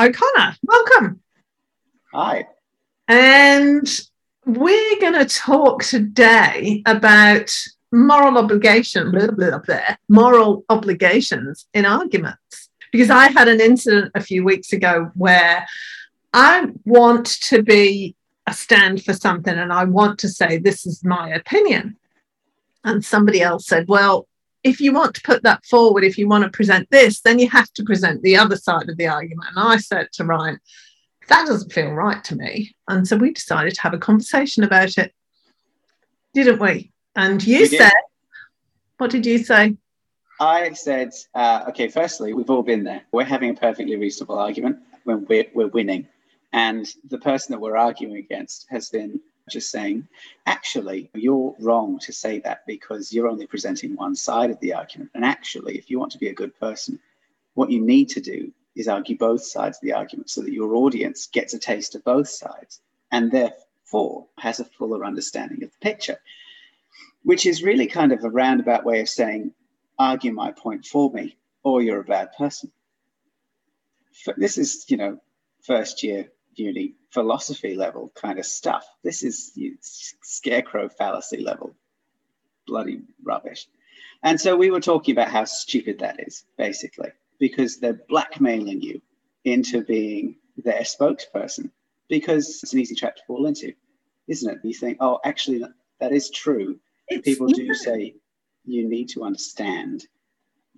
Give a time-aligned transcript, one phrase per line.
[0.00, 0.56] O'Connor.
[0.62, 1.20] Welcome.
[2.12, 2.46] Hi.
[3.08, 3.88] And
[4.46, 7.54] we're going to talk today about
[7.92, 12.70] moral obligation, blah, blah, blah, moral obligations in arguments.
[12.90, 15.66] Because I had an incident a few weeks ago where
[16.32, 18.16] I want to be
[18.46, 21.96] a stand for something and I want to say, this is my opinion.
[22.84, 24.26] And somebody else said, well,
[24.64, 27.48] if you want to put that forward, if you want to present this, then you
[27.50, 29.48] have to present the other side of the argument.
[29.54, 30.58] And I said to Ryan,
[31.28, 32.74] that doesn't feel right to me.
[32.88, 35.12] And so we decided to have a conversation about it,
[36.34, 36.92] didn't we?
[37.16, 37.92] And you we said, did.
[38.98, 39.76] what did you say?
[40.40, 43.02] I said, uh, okay, firstly, we've all been there.
[43.12, 46.08] We're having a perfectly reasonable argument when we're, we're winning.
[46.52, 50.06] And the person that we're arguing against has been just saying,
[50.46, 55.10] actually, you're wrong to say that because you're only presenting one side of the argument.
[55.14, 56.98] And actually, if you want to be a good person,
[57.54, 60.74] what you need to do is argue both sides of the argument so that your
[60.74, 65.78] audience gets a taste of both sides and therefore has a fuller understanding of the
[65.80, 66.18] picture,
[67.24, 69.52] which is really kind of a roundabout way of saying,
[69.98, 72.72] argue my point for me, or you're a bad person.
[74.36, 75.18] This is, you know,
[75.62, 78.86] first year uni philosophy level kind of stuff.
[79.02, 79.52] This is
[80.22, 81.74] scarecrow fallacy level,
[82.66, 83.66] bloody rubbish.
[84.22, 89.02] And so we were talking about how stupid that is, basically, because they're blackmailing you
[89.44, 91.70] into being their spokesperson
[92.08, 93.72] because it's an easy trap to fall into,
[94.28, 94.58] isn't it?
[94.62, 95.64] You think, oh, actually,
[95.98, 96.78] that is true.
[97.08, 98.14] It's People do say
[98.64, 100.06] you need to understand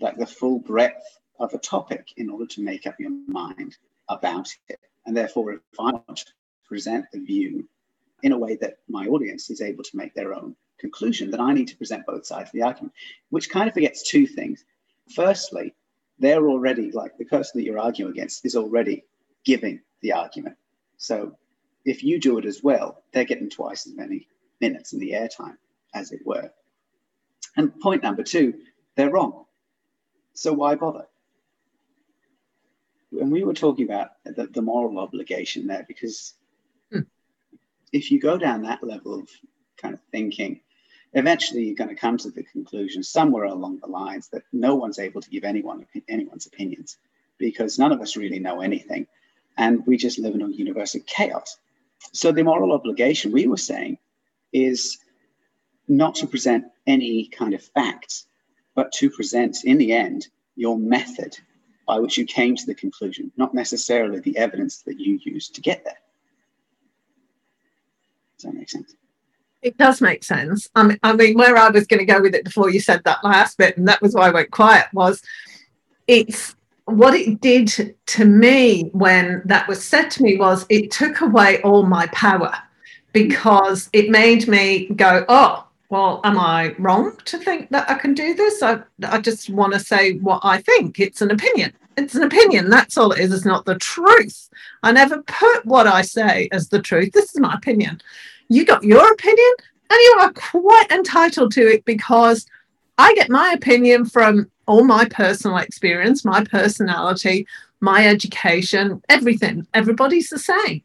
[0.01, 3.77] like the full breadth of a topic in order to make up your mind
[4.09, 4.81] about it.
[5.07, 6.33] And therefore, if I want to
[6.67, 7.69] present the view
[8.23, 11.53] in a way that my audience is able to make their own conclusion, then I
[11.53, 12.95] need to present both sides of the argument,
[13.31, 14.65] which kind of forgets two things.
[15.15, 15.75] Firstly,
[16.19, 19.05] they're already like the person that you're arguing against is already
[19.45, 20.57] giving the argument.
[20.97, 21.37] So
[21.85, 24.29] if you do it as well, they're getting twice as many
[24.61, 25.57] minutes in the airtime,
[25.93, 26.51] as it were.
[27.57, 28.55] And point number two,
[28.97, 29.45] they're wrong.
[30.33, 31.07] So why bother?
[33.21, 36.35] And we were talking about the, the moral obligation there because
[36.93, 37.01] hmm.
[37.93, 39.29] if you go down that level of
[39.77, 40.61] kind of thinking,
[41.13, 44.99] eventually you're going to come to the conclusion somewhere along the lines that no one's
[44.99, 46.97] able to give anyone anyone's opinions
[47.39, 49.07] because none of us really know anything
[49.57, 51.57] and we just live in a universe of chaos.
[52.13, 53.99] So the moral obligation we were saying
[54.53, 54.99] is
[55.89, 58.27] not to present any kind of facts,
[58.75, 60.27] but to present in the end
[60.57, 61.37] your method
[61.87, 65.61] by which you came to the conclusion, not necessarily the evidence that you used to
[65.61, 65.99] get there.
[68.37, 68.95] Does that make sense?
[69.63, 70.69] It does make sense.
[70.75, 73.03] I mean, I mean, where I was going to go with it before you said
[73.05, 75.23] that last bit, and that was why I went quiet, was
[76.07, 81.23] it's what it did to me when that was said to me was it took
[81.23, 82.55] away all my power
[83.15, 85.64] because it made me go, oh,
[85.95, 88.65] well, am I wrong to think that I can do this?
[88.65, 90.99] I, I just want to say what I think.
[90.99, 91.73] It's an opinion.
[91.97, 92.69] It's an opinion.
[92.69, 93.33] That's all it is.
[93.33, 94.51] It's not the truth.
[94.83, 97.13] I never put what I say as the truth.
[97.13, 98.01] This is my opinion.
[98.49, 99.53] You got your opinion,
[99.89, 102.45] and you are quite entitled to it because
[102.99, 107.47] I get my opinion from all my personal experience, my personality,
[107.79, 109.65] my education, everything.
[109.75, 110.83] Everybody's the same.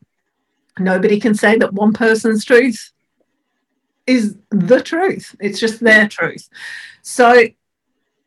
[0.78, 2.92] Nobody can say that one person's truth
[4.10, 5.36] is the truth.
[5.40, 6.50] It's just their truth.
[7.04, 7.44] So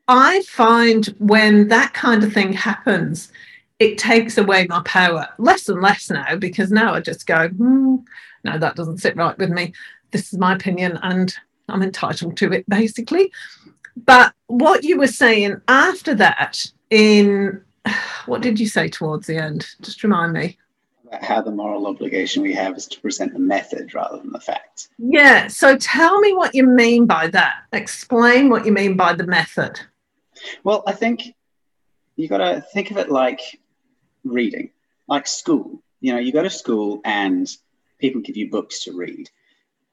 [0.06, 3.32] I find when that kind of thing happens,
[3.80, 7.96] it takes away my power less and less now because now I just go, hmm,
[8.44, 9.72] no, that doesn't sit right with me.
[10.12, 11.34] This is my opinion and
[11.68, 13.32] I'm entitled to it basically.
[13.96, 17.60] But what you were saying after that, in
[18.26, 19.66] what did you say towards the end?
[19.80, 20.58] Just remind me
[21.20, 24.88] how the moral obligation we have is to present the method rather than the facts.
[24.98, 25.48] Yeah.
[25.48, 27.54] So tell me what you mean by that.
[27.72, 29.80] Explain what you mean by the method.
[30.64, 31.34] Well, I think
[32.16, 33.40] you got to think of it like
[34.24, 34.70] reading,
[35.06, 35.82] like school.
[36.00, 37.48] You know, you go to school and
[37.98, 39.30] people give you books to read.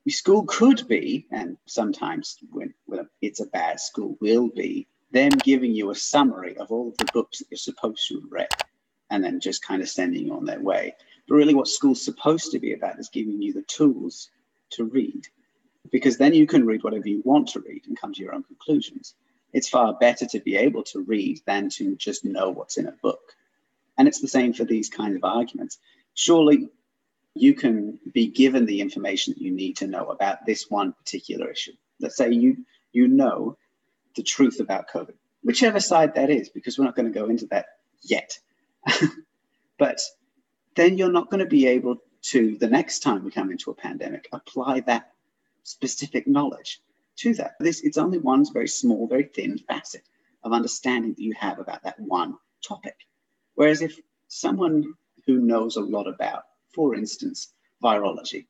[0.08, 5.72] School could be, and sometimes when, when it's a bad school, will be them giving
[5.72, 8.48] you a summary of all of the books that you're supposed to have read
[9.10, 10.96] and then just kind of sending you on their way.
[11.28, 14.30] But really, what school's supposed to be about is giving you the tools
[14.72, 15.28] to read,
[15.92, 18.44] because then you can read whatever you want to read and come to your own
[18.44, 19.16] conclusions.
[19.54, 22.92] It's far better to be able to read than to just know what's in a
[22.92, 23.36] book.
[23.98, 25.80] And it's the same for these kind of arguments.
[26.14, 26.70] Surely
[27.34, 31.50] you can be given the information that you need to know about this one particular
[31.50, 31.74] issue.
[32.00, 33.58] Let's say you you know
[34.16, 35.14] the truth about COVID,
[35.44, 37.66] whichever side that is, because we're not going to go into that
[38.02, 38.40] yet.
[39.78, 40.00] but
[40.76, 43.76] then you're not going to be able to, the next time we come into a
[43.76, 45.14] pandemic, apply that
[45.64, 46.82] specific knowledge
[47.18, 47.56] to that.
[47.60, 50.04] This it's only one very small, very thin facet
[50.44, 52.96] of understanding that you have about that one topic.
[53.56, 54.94] Whereas if someone
[55.26, 56.44] who knows a lot about,
[56.74, 57.54] for instance,
[57.84, 58.48] virology,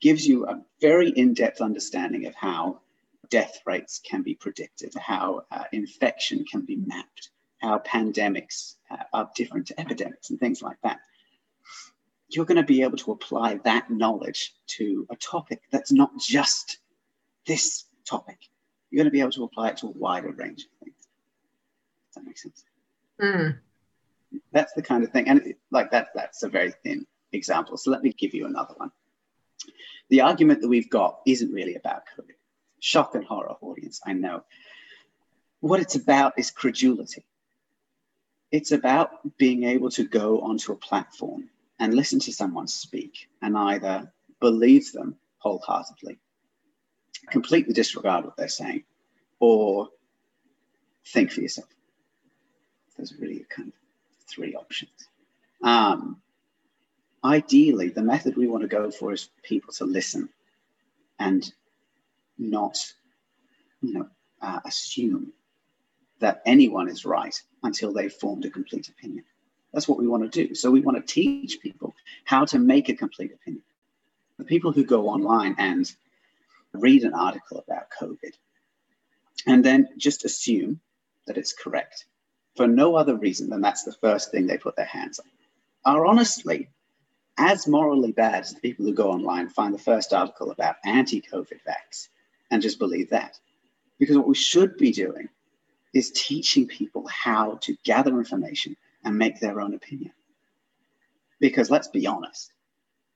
[0.00, 2.80] gives you a very in-depth understanding of how
[3.28, 7.30] death rates can be predicted, how uh, infection can be mapped,
[7.62, 11.00] how pandemics uh, are different to epidemics and things like that.
[12.28, 16.78] You're going to be able to apply that knowledge to a topic that's not just
[17.46, 18.38] this topic.
[18.90, 20.96] You're going to be able to apply it to a wider range of things.
[22.08, 22.64] Does that make sense?
[23.20, 23.58] Mm.
[24.52, 25.28] That's the kind of thing.
[25.28, 27.76] And it, like that, that's a very thin example.
[27.76, 28.90] So let me give you another one.
[30.08, 32.34] The argument that we've got isn't really about COVID.
[32.80, 34.42] Shock and horror, audience, I know.
[35.60, 37.24] What it's about is credulity.
[38.52, 41.48] It's about being able to go onto a platform
[41.80, 46.18] and listen to someone speak and either believe them wholeheartedly
[47.30, 48.84] completely disregard what they're saying
[49.40, 49.88] or
[51.08, 51.68] think for yourself.
[52.96, 53.74] There's really kind of
[54.28, 55.08] three options.
[55.62, 56.20] Um,
[57.24, 60.28] ideally, the method we want to go for is people to listen
[61.18, 61.50] and
[62.38, 62.76] not,
[63.80, 64.08] you know,
[64.40, 65.32] uh, assume
[66.18, 69.24] that anyone is right until they've formed a complete opinion.
[69.72, 70.54] That's what we want to do.
[70.54, 71.94] So we want to teach people
[72.24, 73.62] how to make a complete opinion.
[74.38, 75.90] The people who go online and
[76.72, 78.32] read an article about COVID
[79.46, 80.80] and then just assume
[81.26, 82.06] that it's correct
[82.56, 85.26] for no other reason than that's the first thing they put their hands on
[85.84, 86.68] are honestly
[87.38, 91.60] as morally bad as the people who go online find the first article about anti-COVID
[91.66, 92.08] vax
[92.50, 93.38] and just believe that.
[93.98, 95.28] Because what we should be doing
[95.92, 100.12] is teaching people how to gather information and make their own opinion.
[101.40, 102.52] Because let's be honest,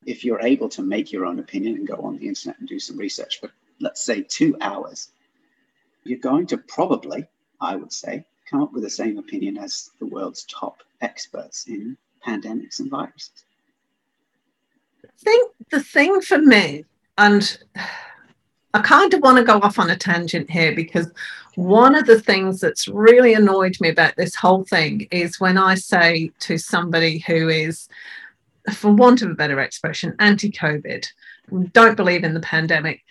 [0.05, 2.79] if you're able to make your own opinion and go on the internet and do
[2.79, 3.51] some research for,
[3.81, 5.11] let's say, two hours,
[6.05, 7.27] you're going to probably,
[7.61, 11.97] I would say, come up with the same opinion as the world's top experts in
[12.25, 13.45] pandemics and viruses.
[15.05, 16.85] I think the thing for me,
[17.19, 17.59] and
[18.77, 21.11] I kind of want to go off on a tangent here because
[21.55, 25.77] one of the things that's really annoyed me about this whole thing is when I
[25.77, 27.89] say to somebody who is
[28.75, 31.07] for want of a better expression, anti COVID,
[31.73, 33.03] don't believe in the pandemic,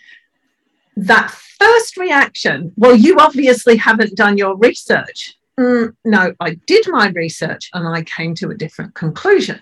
[0.96, 5.34] that first reaction, well, you obviously haven't done your research.
[5.58, 9.60] Mm, no, I did my research and I came to a different conclusion.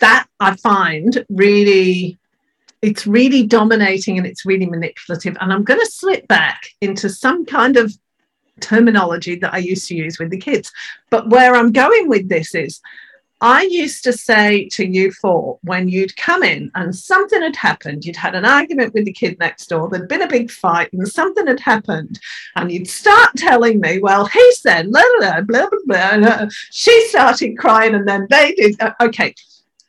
[0.00, 2.18] That I find really,
[2.82, 5.36] it's really dominating and it's really manipulative.
[5.40, 7.92] And I'm going to slip back into some kind of
[8.60, 10.72] terminology that I used to use with the kids.
[11.10, 12.80] But where I'm going with this is
[13.42, 18.04] I used to say to you four when you'd come in and something had happened,
[18.04, 21.08] you'd had an argument with the kid next door, there'd been a big fight and
[21.08, 22.20] something had happened,
[22.56, 26.46] and you'd start telling me, well, he said, blah, blah, blah, blah, blah.
[26.70, 28.78] She started crying and then they did.
[28.78, 29.34] Uh, okay,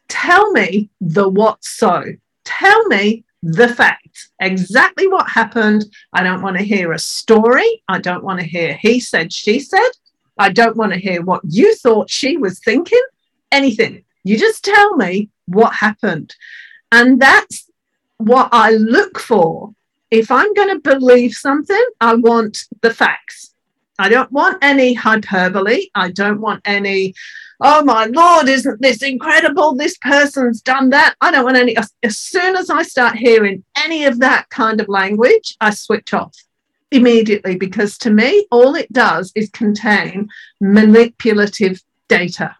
[0.07, 2.05] tell me the what so.
[2.59, 5.85] Tell me the facts, exactly what happened.
[6.13, 7.83] I don't want to hear a story.
[7.87, 9.89] I don't want to hear he said, she said.
[10.37, 13.01] I don't want to hear what you thought she was thinking
[13.51, 14.03] anything.
[14.23, 16.35] You just tell me what happened.
[16.91, 17.69] And that's
[18.17, 19.73] what I look for.
[20.09, 23.53] If I'm going to believe something, I want the facts.
[23.97, 25.87] I don't want any hyperbole.
[25.95, 27.13] I don't want any,
[27.61, 29.75] oh my Lord, isn't this incredible?
[29.75, 31.15] This person's done that.
[31.21, 31.77] I don't want any.
[32.03, 36.35] As soon as I start hearing any of that kind of language, I switch off
[36.91, 40.27] immediately because to me, all it does is contain
[40.59, 42.55] manipulative data.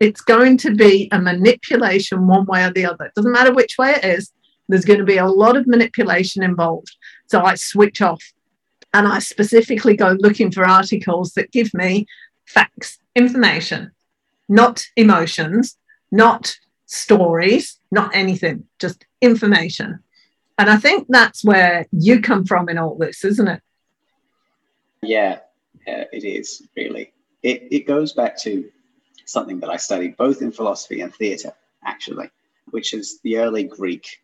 [0.00, 3.06] It's going to be a manipulation one way or the other.
[3.06, 4.32] It doesn't matter which way it is,
[4.68, 6.96] there's going to be a lot of manipulation involved.
[7.26, 8.22] So I switch off
[8.92, 12.06] and I specifically go looking for articles that give me
[12.46, 13.92] facts, information,
[14.48, 15.76] not emotions,
[16.10, 20.00] not stories, not anything, just information.
[20.58, 23.62] And I think that's where you come from in all this, isn't it?
[25.02, 25.40] Yeah,
[25.86, 27.12] yeah it is really.
[27.42, 28.70] It, it goes back to
[29.26, 31.52] something that I studied both in philosophy and theatre,
[31.84, 32.30] actually,
[32.70, 34.22] which is the early Greek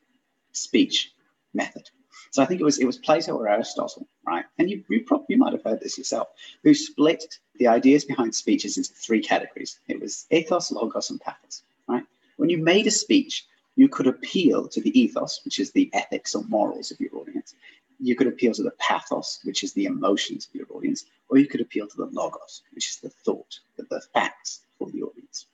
[0.53, 1.13] speech
[1.53, 1.91] method.
[2.33, 4.47] So I think it was it was Plato or Aristotle, right?
[4.59, 6.29] And you you probably you might have heard this yourself,
[6.65, 9.79] who split the ideas behind speeches into three categories.
[9.87, 12.05] It was ethos, logos, and pathos, right?
[12.39, 13.45] When you made a speech,
[13.77, 17.55] you could appeal to the ethos, which is the ethics or morals of your audience.
[18.01, 21.47] You could appeal to the pathos, which is the emotions of your audience, or you
[21.47, 25.45] could appeal to the logos, which is the thought, the, the facts for the audience.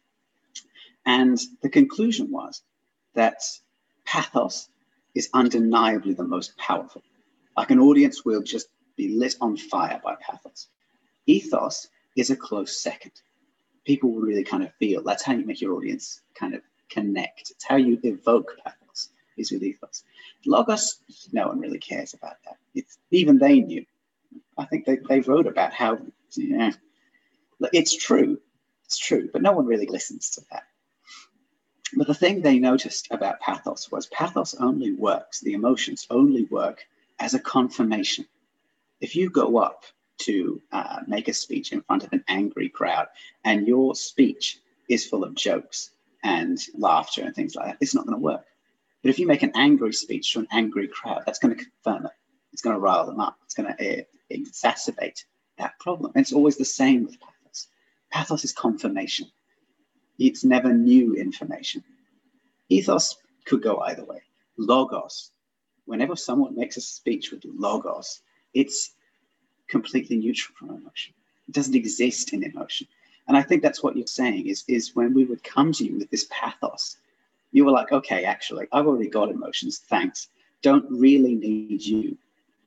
[1.04, 2.62] And the conclusion was
[3.14, 3.42] that
[4.04, 4.68] pathos
[5.18, 7.02] is undeniably the most powerful.
[7.56, 10.68] Like an audience will just be lit on fire by pathos.
[11.26, 13.10] Ethos is a close second.
[13.84, 17.50] People will really kind of feel that's how you make your audience kind of connect.
[17.50, 20.04] It's how you evoke pathos is with ethos.
[20.46, 21.00] Logos,
[21.32, 22.56] no one really cares about that.
[22.76, 23.84] It's even they knew.
[24.56, 25.98] I think they, they wrote about how
[26.36, 26.70] yeah,
[27.72, 28.38] it's true.
[28.84, 30.62] It's true, but no one really listens to that.
[31.96, 36.86] But the thing they noticed about pathos was pathos only works, the emotions only work
[37.18, 38.26] as a confirmation.
[39.00, 39.84] If you go up
[40.18, 43.06] to uh, make a speech in front of an angry crowd
[43.44, 45.90] and your speech is full of jokes
[46.22, 48.44] and laughter and things like that, it's not going to work.
[49.02, 52.06] But if you make an angry speech to an angry crowd, that's going to confirm
[52.06, 52.12] it.
[52.52, 53.38] It's going to rile them up.
[53.44, 55.24] It's going to uh, exacerbate
[55.56, 56.12] that problem.
[56.14, 57.68] And it's always the same with pathos.
[58.10, 59.30] Pathos is confirmation.
[60.18, 61.84] It's never new information.
[62.68, 64.22] Ethos could go either way.
[64.56, 65.30] Logos,
[65.86, 68.20] whenever someone makes a speech with logos,
[68.52, 68.92] it's
[69.68, 71.14] completely neutral from emotion.
[71.48, 72.88] It doesn't exist in emotion.
[73.26, 75.98] And I think that's what you're saying is, is when we would come to you
[75.98, 76.96] with this pathos,
[77.52, 79.78] you were like, okay, actually, I've already got emotions.
[79.78, 80.28] Thanks.
[80.62, 82.18] Don't really need you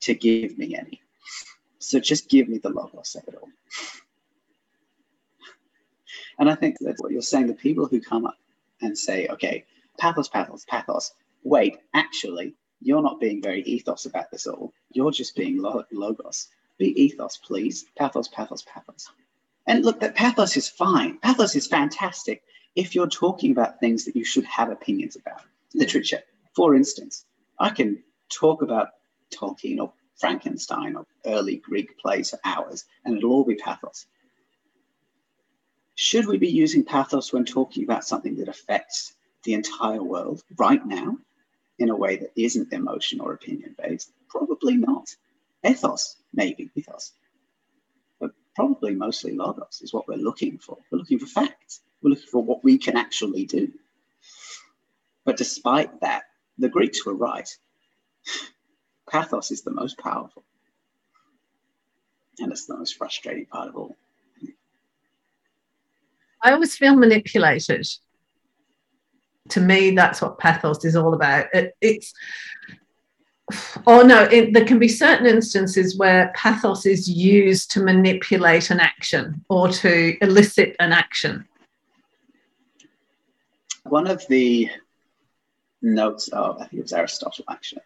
[0.01, 1.01] to give me any.
[1.79, 3.49] So just give me the logos of it all.
[6.41, 7.45] And I think that's what you're saying.
[7.45, 8.35] The people who come up
[8.81, 9.63] and say, okay,
[9.99, 14.73] pathos, pathos, pathos, wait, actually, you're not being very ethos about this all.
[14.91, 16.47] You're just being logos.
[16.79, 17.85] Be ethos, please.
[17.95, 19.07] Pathos, pathos, pathos.
[19.67, 21.19] And look, that pathos is fine.
[21.19, 22.41] Pathos is fantastic
[22.75, 25.43] if you're talking about things that you should have opinions about.
[25.75, 26.23] Literature,
[26.55, 27.23] for instance,
[27.59, 28.87] I can talk about
[29.31, 34.07] Tolkien or Frankenstein or early Greek plays for hours, and it'll all be pathos.
[36.03, 40.83] Should we be using pathos when talking about something that affects the entire world right
[40.83, 41.19] now
[41.77, 44.11] in a way that isn't emotion or opinion based?
[44.27, 45.15] Probably not.
[45.63, 47.11] Ethos, maybe, ethos.
[48.19, 50.79] But probably mostly logos is what we're looking for.
[50.89, 51.81] We're looking for facts.
[52.01, 53.71] We're looking for what we can actually do.
[55.23, 56.23] But despite that,
[56.57, 57.47] the Greeks were right.
[59.07, 60.43] Pathos is the most powerful.
[62.39, 63.95] And it's the most frustrating part of all.
[66.43, 67.87] I always feel manipulated.
[69.49, 71.47] To me, that's what pathos is all about.
[71.53, 72.13] It, it's
[73.87, 78.79] oh no, it, there can be certain instances where pathos is used to manipulate an
[78.79, 81.45] action or to elicit an action.
[83.83, 84.69] One of the
[85.81, 87.81] notes of, I think it was Aristotle actually,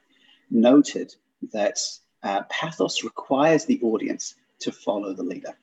[0.52, 1.16] noted
[1.54, 1.80] that
[2.24, 5.56] uh, pathos requires the audience to follow the leader.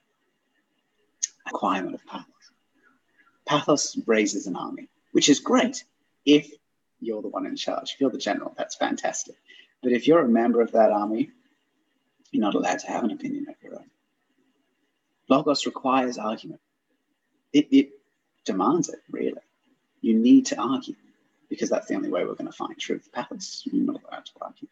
[1.47, 2.32] Requirement of pathos.
[3.53, 5.85] Pathos raises an army, which is great
[6.25, 6.51] if
[7.01, 7.93] you're the one in charge.
[7.93, 9.37] If you're the general, that's fantastic.
[9.83, 11.31] But if you're a member of that army,
[12.31, 13.91] you're not allowed to have an opinion of your own.
[15.29, 16.63] Logos requires argument.
[17.53, 17.91] It, it
[18.47, 19.43] demands it, really.
[20.01, 20.95] You need to argue
[21.51, 23.11] because that's the only way we're going to find truth.
[23.13, 24.69] Pathos, you're not allowed to argue.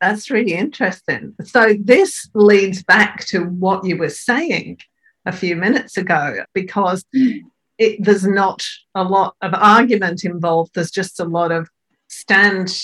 [0.00, 1.34] That's really interesting.
[1.44, 4.78] So, this leads back to what you were saying
[5.24, 7.40] a few minutes ago because mm.
[7.78, 8.64] it, there's not
[8.94, 10.72] a lot of argument involved.
[10.74, 11.68] There's just a lot of
[12.08, 12.76] stand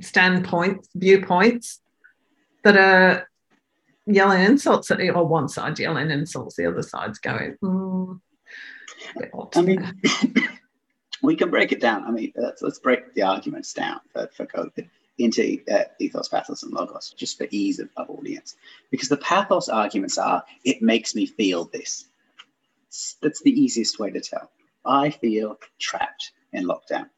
[0.00, 1.80] standpoints, viewpoints
[2.64, 3.28] that are
[4.06, 7.56] yelling insults at you, or one side yelling insults, the other side's going.
[7.62, 8.20] Mm,
[9.54, 10.00] I mean,
[11.22, 12.04] we can break it down.
[12.04, 14.88] I mean, let's, let's break the arguments down for, for COVID
[15.20, 18.56] into uh, ethos, pathos, and logos, just for ease of, of audience.
[18.90, 22.06] Because the pathos arguments are, it makes me feel this.
[23.22, 24.50] That's the easiest way to tell.
[24.84, 27.08] I feel trapped in lockdown.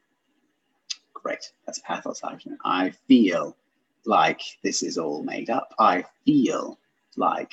[1.14, 2.60] Great, that's a pathos argument.
[2.64, 3.56] I feel
[4.04, 5.72] like this is all made up.
[5.78, 6.78] I feel
[7.16, 7.52] like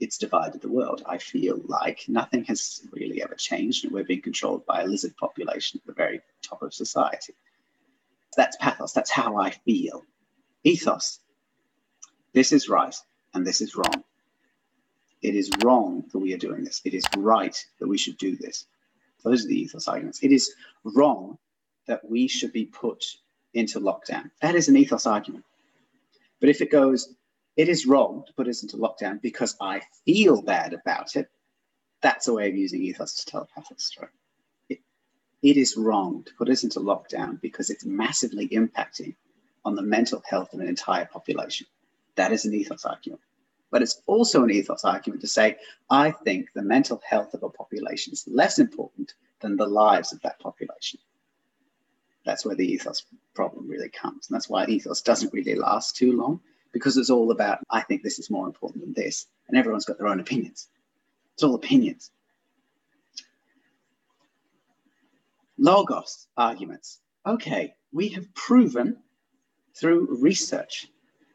[0.00, 1.02] it's divided the world.
[1.06, 5.16] I feel like nothing has really ever changed and we're being controlled by a lizard
[5.16, 7.34] population at the very top of society.
[8.36, 8.92] That's pathos.
[8.92, 10.04] That's how I feel.
[10.64, 11.20] Ethos.
[12.32, 12.94] This is right
[13.34, 14.04] and this is wrong.
[15.22, 16.80] It is wrong that we are doing this.
[16.84, 18.66] It is right that we should do this.
[19.22, 20.22] Those are the ethos arguments.
[20.22, 21.38] It is wrong
[21.86, 23.04] that we should be put
[23.54, 24.30] into lockdown.
[24.40, 25.44] That is an ethos argument.
[26.40, 27.14] But if it goes,
[27.56, 31.28] it is wrong to put us into lockdown because I feel bad about it,
[32.00, 34.08] that's a way of using ethos to tell a pathos story.
[35.42, 39.14] It, is wrong to put us into lockdown because it's massively impacting
[39.64, 41.66] on the mental health of an entire population.
[42.16, 43.22] That is an ethos argument.
[43.70, 45.56] But it's also an ethos argument to say,
[45.90, 50.20] I think the mental health of a population is less important than the lives of
[50.22, 51.00] that population.
[52.24, 54.28] That's where the ethos problem really comes.
[54.28, 56.40] And that's why ethos doesn't really last too long
[56.72, 59.26] because it's all about, I think this is more important than this.
[59.48, 60.68] And everyone's got their own opinions.
[61.34, 62.10] It's all opinions.
[65.62, 66.98] Logos arguments.
[67.24, 68.96] Okay, we have proven
[69.76, 70.88] through research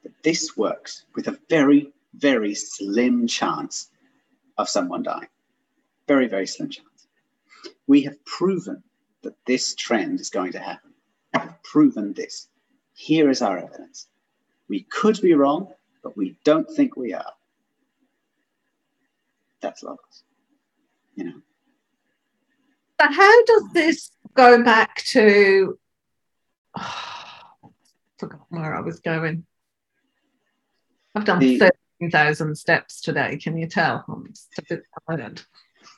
[0.03, 3.89] that this works with a very, very slim chance
[4.57, 5.29] of someone dying.
[6.10, 7.07] Very, very slim chance.
[7.88, 8.84] We have proven
[9.22, 10.91] that this trend is going to happen.
[11.34, 12.50] We have proven this.
[12.96, 14.07] Here is our evidence.
[14.67, 15.72] We could be wrong,
[16.03, 17.31] but we don't think we are.
[19.62, 20.24] That's logos.
[21.15, 21.41] You know.
[22.98, 25.77] But how does this go back to
[26.77, 27.72] oh,
[28.17, 29.46] forgot where I was going.
[31.15, 33.38] I've done the, 13,000 steps today.
[33.38, 34.05] Can you tell?
[34.07, 35.41] I'm just a bit tired.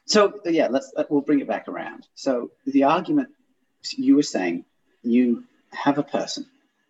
[0.06, 2.08] So yeah, let's uh, we'll bring it back around.
[2.16, 3.30] So the argument
[3.96, 4.66] you were saying,
[5.04, 6.46] you have a person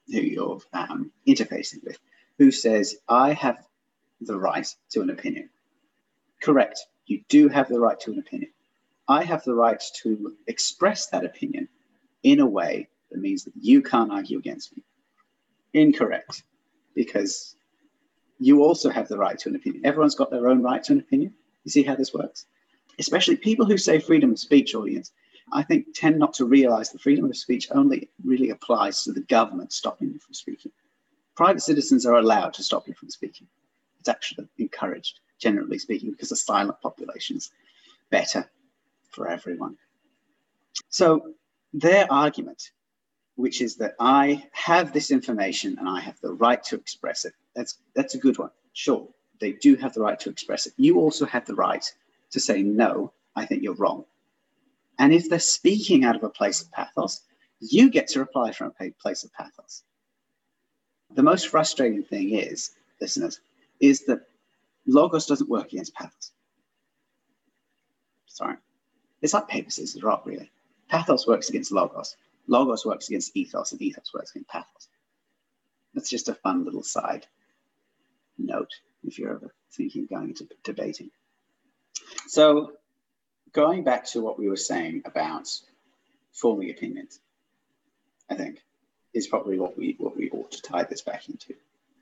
[0.07, 1.97] who you're um, interfacing with
[2.37, 3.57] who says, I have
[4.21, 5.49] the right to an opinion.
[6.41, 6.79] Correct.
[7.05, 8.51] You do have the right to an opinion.
[9.09, 11.67] I have the right to express that opinion
[12.21, 14.83] in a way that means that you can't argue against me.
[15.73, 16.43] Incorrect.
[16.93, 17.55] Because
[18.39, 19.83] you also have the right to an opinion.
[19.83, 21.33] Everyone's got their own right to an opinion.
[21.63, 22.45] You see how this works?
[22.99, 25.11] Especially people who say freedom of speech, audience,
[25.51, 29.21] I think tend not to realize that freedom of speech only really applies to the
[29.21, 30.71] government stopping you from speaking.
[31.35, 33.47] Private citizens are allowed to stop you from speaking.
[33.99, 37.51] It's actually encouraged, generally speaking, because a silent population is
[38.11, 38.47] better
[39.09, 39.77] for everyone.
[40.89, 41.33] So
[41.73, 42.71] their argument,
[43.35, 47.33] which is that I have this information and I have the right to express it,
[47.55, 48.51] that's, that's a good one.
[48.73, 49.07] Sure,
[49.39, 50.73] they do have the right to express it.
[50.77, 51.85] You also have the right
[52.31, 54.05] to say, no, I think you're wrong.
[54.99, 57.21] And if they're speaking out of a place of pathos,
[57.59, 59.83] you get to reply from a place of pathos.
[61.15, 63.41] The most frustrating thing is, listeners,
[63.79, 64.21] is that
[64.85, 66.31] logos doesn't work against pathos.
[68.27, 68.57] Sorry.
[69.21, 70.51] It's like paper, scissors, rock, really.
[70.87, 72.15] Pathos works against logos.
[72.47, 74.87] Logos works against ethos, and ethos works against pathos.
[75.93, 77.27] That's just a fun little side
[78.37, 78.71] note
[79.03, 81.11] if you're ever thinking of going into debating.
[82.27, 82.73] So
[83.51, 85.47] going back to what we were saying about
[86.31, 87.19] forming opinions,
[88.29, 88.61] I think
[89.13, 91.55] is probably what we what we ought to tie this back into.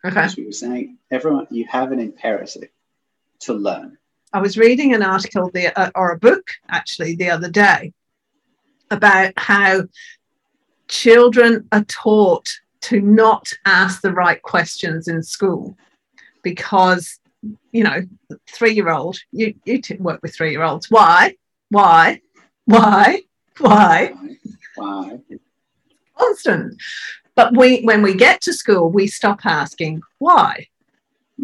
[0.05, 0.19] Okay.
[0.19, 2.69] As we were saying, everyone you have an imperative
[3.39, 3.97] to learn.
[4.33, 7.93] I was reading an article the uh, or a book actually the other day
[8.91, 9.83] about how
[10.87, 12.47] children are taught
[12.79, 15.77] to not ask the right questions in school
[16.43, 17.19] because
[17.71, 18.01] you know
[18.47, 21.33] three year old you you work with three year olds why
[21.69, 22.21] why?
[22.65, 23.21] Why?
[23.59, 24.13] Why?
[24.75, 25.19] Why?
[26.17, 26.81] Constant.
[27.35, 30.67] But we, when we get to school, we stop asking why.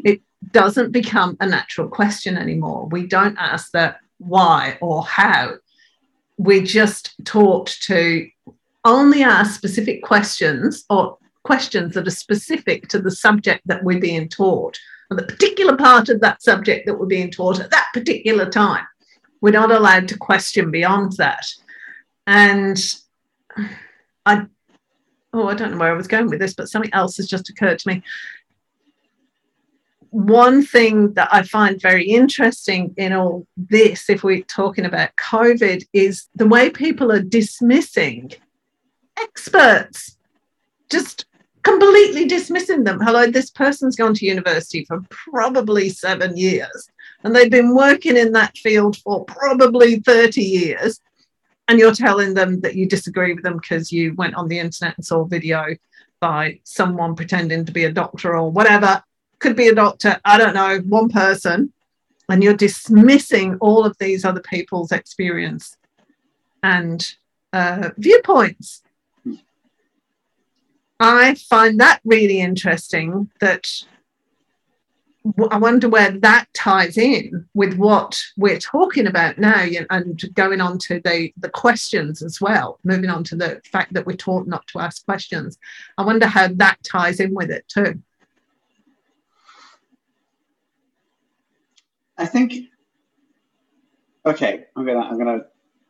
[0.04, 2.88] It doesn't become a natural question anymore.
[2.88, 5.56] We don't ask that why or how.
[6.38, 8.28] We're just taught to
[8.84, 14.30] only ask specific questions or questions that are specific to the subject that we're being
[14.30, 14.80] taught,
[15.10, 18.86] or the particular part of that subject that we're being taught at that particular time.
[19.42, 21.46] We're not allowed to question beyond that.
[22.26, 22.82] And
[24.26, 24.46] I,
[25.34, 27.50] oh, I don't know where I was going with this, but something else has just
[27.50, 28.04] occurred to me.
[30.14, 35.88] One thing that I find very interesting in all this, if we're talking about COVID,
[35.92, 38.32] is the way people are dismissing
[39.20, 40.16] experts.
[40.92, 41.26] Just
[41.64, 43.00] completely dismissing them.
[43.02, 46.92] Hello, this person's gone to university for probably seven years
[47.24, 51.00] and they've been working in that field for probably 30 years.
[51.68, 54.96] And you're telling them that you disagree with them because you went on the internet
[54.96, 55.76] and saw a video
[56.20, 59.02] by someone pretending to be a doctor or whatever.
[59.44, 61.74] Could be a doctor, I don't know, one person.
[62.30, 65.76] And you're dismissing all of these other people's experience
[66.64, 67.06] and
[67.52, 68.84] uh, viewpoints.
[70.98, 73.70] I find that really interesting that
[75.52, 80.78] I wonder where that ties in with what we're talking about now and going on
[80.80, 84.66] to the, the questions as well, moving on to the fact that we're taught not
[84.68, 85.58] to ask questions.
[85.98, 88.02] I wonder how that ties in with it too.
[92.24, 92.70] I think,
[94.26, 95.42] okay, I'm gonna, I'm gonna,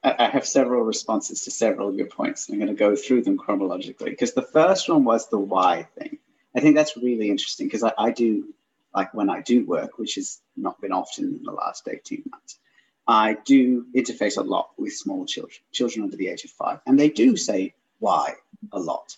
[0.03, 2.49] I have several responses to several of your points.
[2.49, 6.17] I'm gonna go through them chronologically because the first one was the why thing.
[6.55, 8.51] I think that's really interesting because I, I do
[8.95, 12.57] like when I do work, which has not been often in the last 18 months,
[13.07, 16.99] I do interface a lot with small children, children under the age of five, and
[16.99, 18.33] they do say why
[18.71, 19.15] a lot.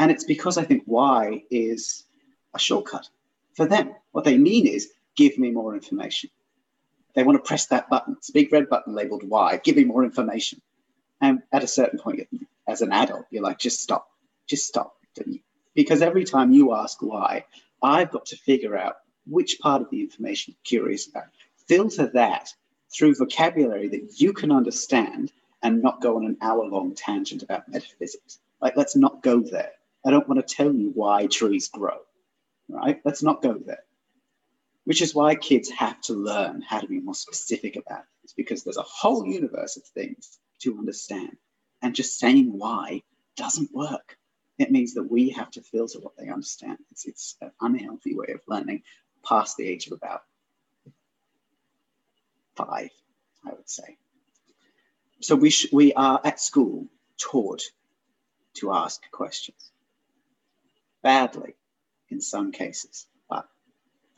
[0.00, 2.02] And it's because I think why is
[2.52, 3.08] a shortcut
[3.54, 3.94] for them.
[4.10, 6.30] What they mean is give me more information.
[7.14, 9.84] They want to press that button, it's a big red button labeled why, give me
[9.84, 10.60] more information.
[11.20, 12.26] And at a certain point,
[12.68, 14.08] as an adult, you're like, just stop,
[14.46, 14.96] just stop.
[15.74, 17.44] Because every time you ask why,
[17.82, 18.96] I've got to figure out
[19.26, 21.26] which part of the information you're curious about.
[21.66, 22.52] Filter that
[22.92, 27.68] through vocabulary that you can understand and not go on an hour long tangent about
[27.68, 28.38] metaphysics.
[28.60, 29.72] Like, let's not go there.
[30.04, 31.98] I don't want to tell you why trees grow,
[32.68, 33.00] right?
[33.04, 33.84] Let's not go there.
[34.84, 38.64] Which is why kids have to learn how to be more specific about things because
[38.64, 41.36] there's a whole universe of things to understand.
[41.82, 43.02] And just saying why
[43.36, 44.16] doesn't work
[44.60, 46.76] it means that we have to filter what they understand.
[46.90, 48.82] It's, it's an unhealthy way of learning
[49.26, 50.20] past the age of about
[52.56, 52.90] five,
[53.46, 53.96] I would say.
[55.22, 56.88] So we, sh- we are at school
[57.18, 57.62] taught
[58.56, 59.70] to ask questions.
[61.02, 61.54] Badly
[62.10, 63.06] in some cases,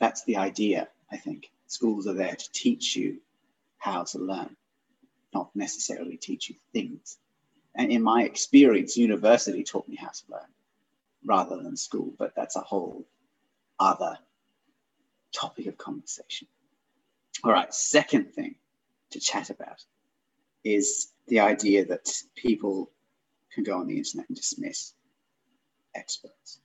[0.03, 1.49] that's the idea, I think.
[1.67, 3.21] Schools are there to teach you
[3.77, 4.53] how to learn,
[5.33, 7.17] not necessarily teach you things.
[7.73, 10.51] And in my experience, university taught me how to learn
[11.25, 13.05] rather than school, but that's a whole
[13.79, 14.17] other
[15.31, 16.49] topic of conversation.
[17.45, 18.55] All right, second thing
[19.11, 19.85] to chat about
[20.65, 22.91] is the idea that people
[23.53, 24.91] can go on the internet and dismiss
[25.95, 26.59] experts.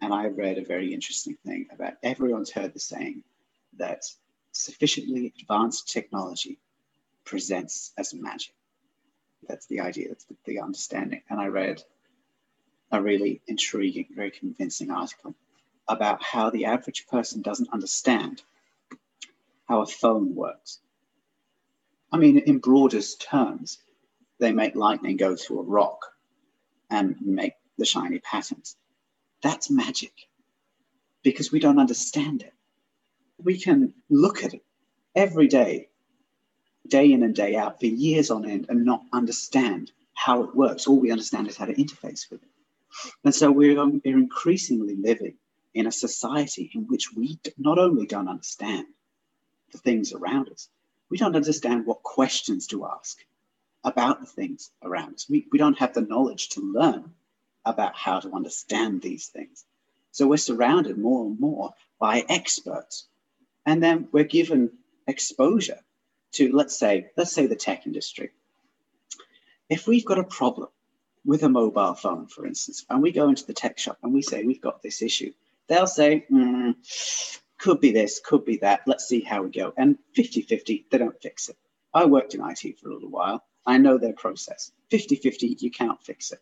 [0.00, 3.24] And I read a very interesting thing about everyone's heard the saying
[3.78, 4.04] that
[4.52, 6.58] sufficiently advanced technology
[7.24, 8.54] presents as magic.
[9.48, 11.22] That's the idea, that's the, the understanding.
[11.30, 11.82] And I read
[12.90, 15.34] a really intriguing, very convincing article
[15.88, 18.42] about how the average person doesn't understand
[19.68, 20.80] how a phone works.
[22.10, 23.78] I mean, in broadest terms,
[24.38, 26.00] they make lightning go through a rock
[26.90, 28.76] and make the shiny patterns.
[29.42, 30.12] That's magic
[31.22, 32.54] because we don't understand it.
[33.42, 34.64] We can look at it
[35.14, 35.88] every day
[36.88, 40.86] day in and day out for years on end and not understand how it works.
[40.86, 42.48] All we understand is how to interface with it.
[43.24, 45.34] And so we're, um, increasingly living
[45.74, 48.86] in a society in which we not only don't understand
[49.72, 50.68] the things around us,
[51.10, 53.18] we don't understand what questions to ask
[53.84, 55.26] about the things around us.
[55.28, 57.12] We, we don't have the knowledge to learn
[57.64, 59.64] about how to understand these things.
[60.12, 63.06] So we're surrounded more and more by experts.
[63.66, 64.72] And then we're given
[65.06, 65.80] exposure
[66.32, 68.30] to let's say let's say the tech industry.
[69.68, 70.68] If we've got a problem
[71.24, 74.22] with a mobile phone for instance and we go into the tech shop and we
[74.22, 75.32] say we've got this issue
[75.68, 76.74] they'll say mm,
[77.58, 78.82] could be this could be that.
[78.86, 79.72] Let's see how we go.
[79.76, 81.56] And 50 50 they don't fix it.
[81.94, 83.44] I worked in it for a little while.
[83.66, 84.72] I know their process.
[84.90, 86.40] 50 50 you can't fix it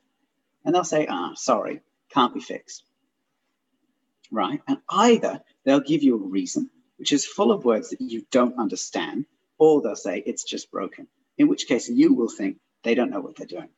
[0.66, 1.80] and they'll say ah sorry
[2.12, 2.84] can't be fixed
[4.30, 8.26] right and either they'll give you a reason which is full of words that you
[8.30, 9.24] don't understand
[9.58, 11.06] or they'll say it's just broken,
[11.38, 13.68] in which case you will think they don't know what they're doing.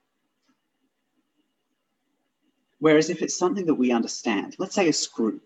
[2.81, 5.41] Whereas if it's something that we understand, let's say a screw,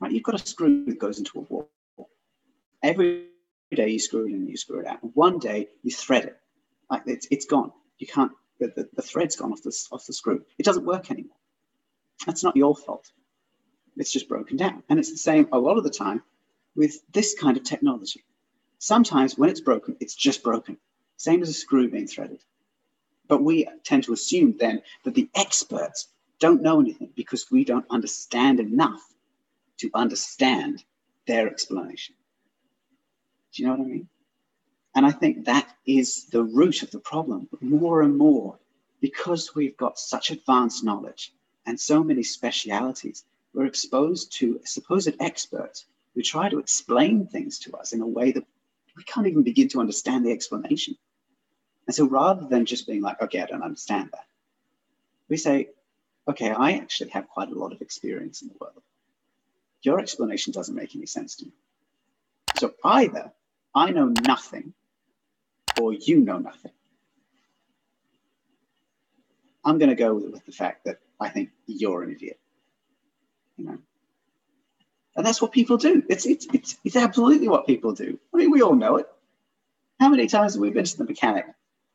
[0.00, 0.12] right?
[0.12, 1.68] You've got a screw that goes into a wall.
[2.82, 3.26] Every
[3.74, 5.02] day you screw it in, you screw it out.
[5.02, 6.36] And one day you thread it,
[6.88, 7.72] like it's, it's gone.
[7.98, 10.44] You can't, the, the, thread's gone off the, off the screw.
[10.58, 11.36] It doesn't work anymore.
[12.24, 13.10] That's not your fault.
[13.96, 14.82] It's just broken down.
[14.88, 16.22] And it's the same a lot of the time
[16.74, 18.24] with this kind of technology.
[18.78, 20.76] Sometimes when it's broken, it's just broken,
[21.16, 22.42] same as a screw being threaded.
[23.28, 27.86] But we tend to assume then that the experts don't know anything because we don't
[27.90, 29.02] understand enough
[29.78, 30.84] to understand
[31.26, 32.14] their explanation.
[33.52, 34.08] Do you know what I mean?
[34.96, 37.48] And I think that is the root of the problem.
[37.60, 38.58] More and more,
[39.00, 41.34] because we've got such advanced knowledge
[41.66, 47.76] and so many specialities, we're exposed to supposed experts who try to explain things to
[47.76, 48.46] us in a way that
[48.96, 50.96] we can't even begin to understand the explanation.
[51.86, 54.24] And so rather than just being like, okay, I don't understand that,
[55.28, 55.68] we say,
[56.26, 58.82] okay, I actually have quite a lot of experience in the world.
[59.82, 61.52] your explanation doesn't make any sense to me.
[62.58, 63.30] So either
[63.74, 64.72] I know nothing
[65.80, 66.72] or you know nothing.
[69.64, 72.38] I'm going to go with, with the fact that I think you're an idiot.
[73.56, 73.78] You know,
[75.16, 76.02] and that's what people do.
[76.08, 78.18] It's, it's, it's, it's absolutely what people do.
[78.34, 79.06] I mean, we all know it.
[79.98, 81.46] How many times have we been to the mechanic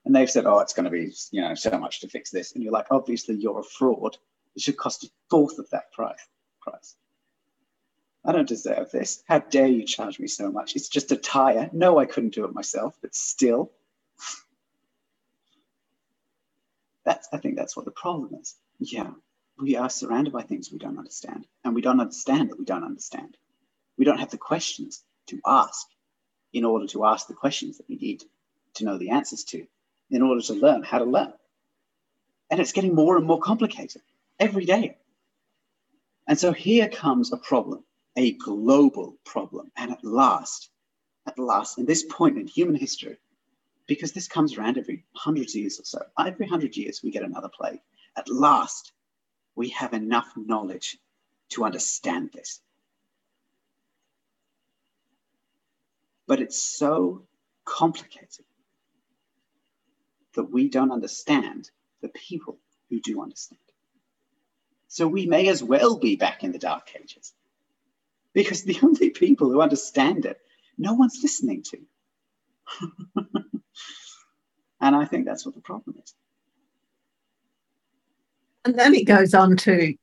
[0.06, 2.54] and they've said, oh, it's going to be, you know, so much to fix this.
[2.54, 4.18] And you're like, obviously you're a fraud.
[4.56, 6.28] It should cost a fourth of that price.
[6.62, 6.96] price.
[8.24, 9.24] I don't deserve this.
[9.28, 10.76] How dare you charge me so much?
[10.76, 11.70] It's just a tire.
[11.74, 13.72] No, I couldn't do it myself, but still.
[17.04, 18.56] That's, I think that's what the problem is.
[18.80, 19.10] Yeah,
[19.60, 22.84] we are surrounded by things we don't understand, and we don't understand that we don't
[22.84, 23.38] understand.
[23.98, 25.88] We don't have the questions to ask
[26.54, 28.24] in order to ask the questions that we need
[28.76, 29.66] to know the answers to,
[30.12, 31.34] in order to learn how to learn.
[32.52, 34.02] And it's getting more and more complicated
[34.40, 34.98] every day.
[36.28, 37.84] And so here comes a problem
[38.16, 39.72] a global problem.
[39.76, 40.70] And at last,
[41.28, 43.18] at last, in this point in human history,
[43.88, 47.50] because this comes around every hundred years or so, every hundred years we get another
[47.50, 47.80] plague.
[48.18, 48.92] At last,
[49.56, 50.98] we have enough knowledge
[51.50, 52.62] to understand this.
[56.28, 57.24] But it's so
[57.66, 58.46] complicated
[60.36, 61.70] that we don't understand
[62.02, 62.58] the people
[62.90, 63.60] who do understand.
[64.88, 67.34] So we may as well be back in the dark ages
[68.34, 70.40] because the only people who understand it,
[70.78, 71.78] no one's listening to.
[74.82, 76.14] and I think that's what the problem is.
[78.64, 79.96] And then it goes on to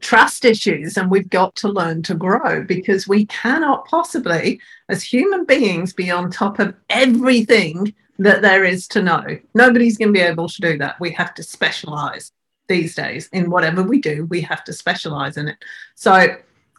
[0.00, 5.44] trust issues, and we've got to learn to grow because we cannot possibly, as human
[5.44, 9.24] beings, be on top of everything that there is to know.
[9.54, 10.98] Nobody's going to be able to do that.
[11.00, 12.32] We have to specialize
[12.68, 15.56] these days in whatever we do, we have to specialize in it.
[15.94, 16.36] So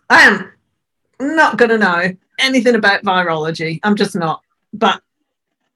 [0.09, 0.51] I am
[1.19, 3.79] not going to know anything about virology.
[3.83, 4.41] I'm just not.
[4.73, 5.01] But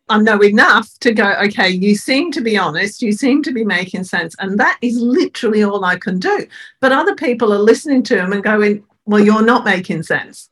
[0.09, 3.63] I know enough to go, okay, you seem to be honest, you seem to be
[3.63, 4.35] making sense.
[4.39, 6.47] And that is literally all I can do.
[6.79, 10.49] But other people are listening to him and going, well, you're not making sense.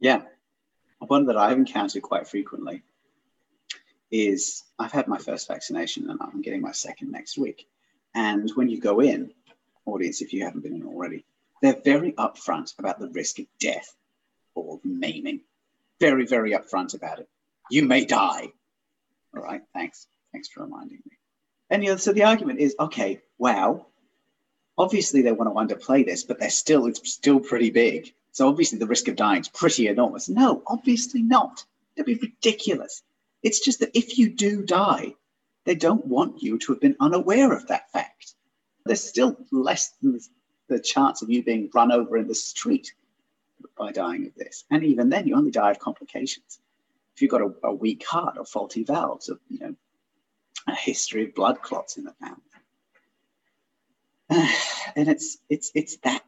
[0.00, 0.22] Yeah.
[1.00, 2.82] One that I've encountered quite frequently
[4.10, 7.68] is I've had my first vaccination and I'm getting my second next week.
[8.14, 9.30] And when you go in,
[9.86, 11.24] audience, if you haven't been in already,
[11.62, 13.94] they're very upfront about the risk of death
[14.54, 15.40] or maiming.
[16.00, 17.28] Very, very upfront about it.
[17.70, 18.52] You may die.
[19.34, 20.06] All right, thanks.
[20.32, 21.16] Thanks for reminding me.
[21.70, 23.86] And you know, so the argument is, okay, wow,
[24.76, 28.14] obviously they want to underplay this, but they're still it's still pretty big.
[28.32, 30.28] So obviously the risk of dying is pretty enormous.
[30.28, 31.64] No, obviously not.
[31.96, 33.02] That'd be ridiculous.
[33.42, 35.14] It's just that if you do die,
[35.64, 38.34] they don't want you to have been unaware of that fact.
[38.84, 40.18] There's still less than
[40.68, 42.92] the chance of you being run over in the street
[43.76, 44.64] by dying of this.
[44.70, 46.60] And even then, you only die of complications.
[47.14, 49.74] If you've got a, a weak heart or faulty valves, or you know,
[50.66, 52.42] a history of blood clots in the family,
[54.96, 56.22] and it's it's it's that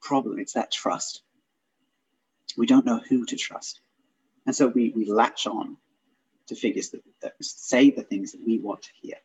[0.00, 0.38] problem.
[0.38, 1.22] It's that trust.
[2.56, 3.80] We don't know who to trust,
[4.46, 5.76] and so we we latch on
[6.46, 9.16] to figures that, that say the things that we want to hear.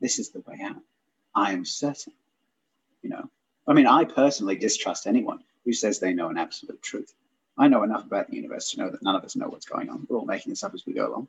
[0.00, 0.82] This is the way out.
[1.34, 2.12] I am certain.
[3.02, 3.30] You know,
[3.66, 7.14] I mean, I personally distrust anyone who says they know an absolute truth.
[7.56, 9.88] I know enough about the universe to know that none of us know what's going
[9.90, 10.06] on.
[10.08, 11.28] We're all making this up as we go along.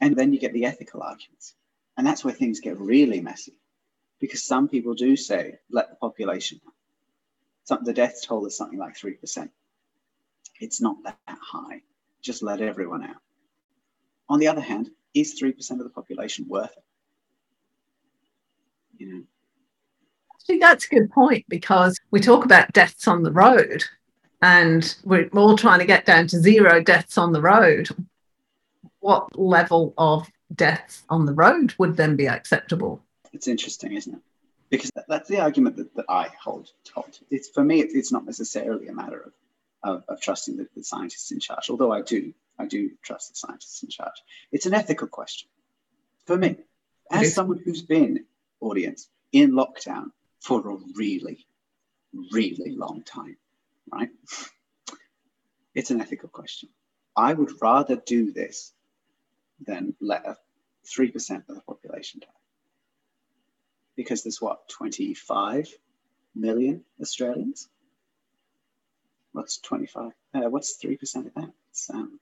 [0.00, 1.54] And then you get the ethical arguments.
[1.96, 3.54] And that's where things get really messy.
[4.20, 6.60] Because some people do say, let the population
[7.64, 9.48] Some, the death toll is something like 3%.
[10.60, 11.82] It's not that high.
[12.22, 13.16] Just let everyone out.
[14.28, 16.84] On the other hand, is 3% of the population worth it?
[18.98, 19.22] You know.
[20.38, 23.84] See, that's a good point because we talk about deaths on the road
[24.42, 27.88] and we're all trying to get down to zero deaths on the road.
[29.00, 33.02] What level of deaths on the road would then be acceptable?
[33.32, 34.20] It's interesting, isn't it?
[34.70, 36.70] Because that's the argument that, that I hold.
[36.94, 37.18] hold.
[37.30, 39.32] It's for me, it's not necessarily a matter of,
[39.82, 43.36] of, of trusting the, the scientists in charge, although I do, I do trust the
[43.36, 44.14] scientists in charge.
[44.52, 45.48] It's an ethical question
[46.26, 46.56] for me,
[47.10, 48.24] as someone who's been
[48.60, 51.46] audience in lockdown for a really,
[52.32, 53.36] really long time,
[53.92, 54.10] right?
[55.74, 56.68] It's an ethical question.
[57.16, 58.72] I would rather do this
[59.60, 60.36] than let a
[60.86, 62.28] 3% of the population die.
[63.96, 65.68] Because there's what, 25
[66.34, 67.68] million Australians?
[69.32, 70.12] What's 25?
[70.34, 71.50] Uh, what's 3% of that?
[71.70, 72.20] It's, um,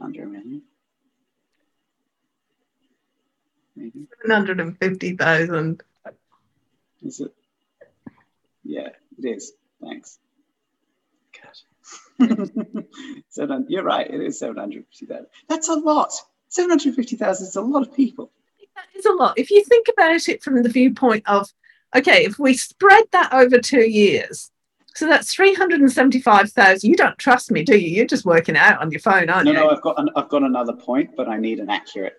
[0.00, 0.62] bit under a million.
[3.76, 4.06] maybe.
[4.26, 5.82] 750,000.
[7.02, 7.34] Is it?
[8.64, 9.52] Yeah, it is.
[9.82, 10.18] Thanks.
[12.18, 12.26] God.
[13.30, 15.26] Seven, you're right, it is 750,000.
[15.48, 16.12] That's a lot.
[16.48, 18.30] 750,000 is a lot of people.
[18.76, 19.38] That is a lot.
[19.38, 21.48] If you think about it from the viewpoint of,
[21.96, 24.50] okay, if we spread that over two years,
[24.94, 26.88] so that's 375,000.
[26.88, 27.88] You don't trust me, do you?
[27.88, 29.58] You're just working out on your phone, aren't no, you?
[29.58, 32.14] No, no, I've got an, I've got another point, but I need an accurate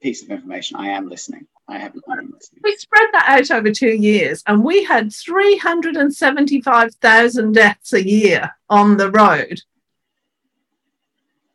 [0.00, 0.76] piece of information.
[0.76, 1.46] I am listening.
[1.66, 2.34] I have listening.
[2.62, 8.98] We spread that out over two years, and we had 375,000 deaths a year on
[8.98, 9.62] the road.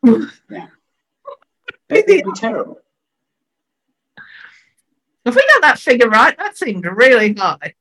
[0.04, 0.26] yeah.
[1.90, 2.80] It'd be terrible.
[5.26, 7.76] If we got that figure right, that seemed really high.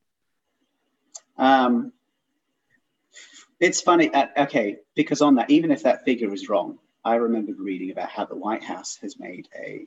[1.38, 1.92] Um,
[3.60, 4.12] it's funny.
[4.12, 8.10] Uh, okay, because on that, even if that figure is wrong, I remembered reading about
[8.10, 9.86] how the White House has made a,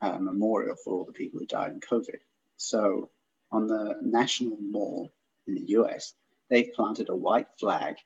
[0.00, 2.18] a memorial for all the people who died in COVID.
[2.56, 3.10] So
[3.50, 5.12] on the National Mall
[5.46, 6.14] in the US,
[6.48, 7.96] they've planted a white flag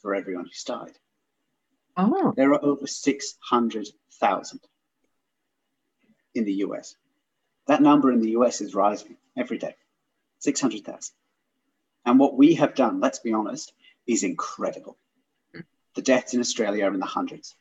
[0.00, 0.98] for everyone who's died.
[1.96, 2.32] Oh.
[2.36, 4.60] There are over 600,000
[6.34, 6.96] in the US.
[7.66, 9.74] That number in the US is rising every day
[10.38, 11.14] 600,000.
[12.06, 13.72] And what we have done, let's be honest,
[14.06, 14.98] is incredible.
[15.54, 15.64] Mm.
[15.94, 17.54] The deaths in Australia are in the hundreds.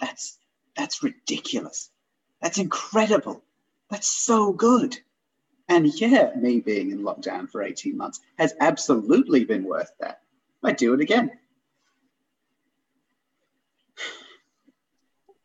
[0.00, 0.38] That's
[0.76, 1.90] that's ridiculous.
[2.40, 3.44] That's incredible.
[3.90, 4.96] That's so good.
[5.68, 10.20] And yeah, me being in lockdown for 18 months has absolutely been worth that.
[10.62, 11.30] I'd do it again.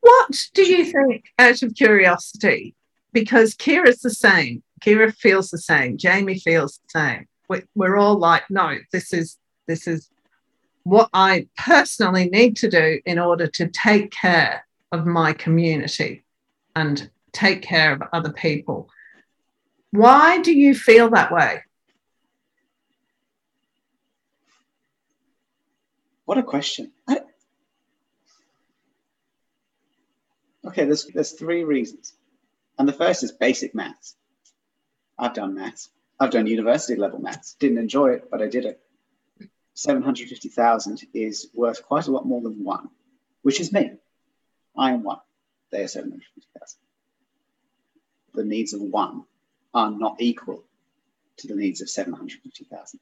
[0.01, 2.75] What do you think, out of curiosity?
[3.13, 4.63] Because Kira's the same.
[4.81, 5.97] Kira feels the same.
[5.97, 7.27] Jamie feels the same.
[7.75, 9.37] We're all like, no, this is
[9.69, 10.09] this is
[10.83, 16.23] what I personally need to do in order to take care of my community
[16.75, 18.89] and take care of other people.
[19.91, 21.61] Why do you feel that way?
[26.25, 26.91] What a question.
[27.07, 27.19] I...
[30.65, 32.13] Okay, there's, there's three reasons.
[32.79, 34.15] And the first is basic maths.
[35.17, 35.89] I've done maths.
[36.19, 37.53] I've done university level maths.
[37.59, 38.81] Didn't enjoy it, but I did it.
[39.79, 42.89] 750,000 is worth quite a lot more than one,
[43.43, 43.93] which is me.
[44.77, 45.19] I am one.
[45.71, 46.79] They are 750,000.
[48.33, 49.23] The needs of one
[49.73, 50.65] are not equal
[51.37, 52.99] to the needs of 750,000.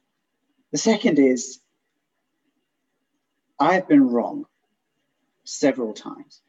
[0.70, 1.58] The second is
[3.58, 4.46] I have been wrong
[5.42, 6.40] several times.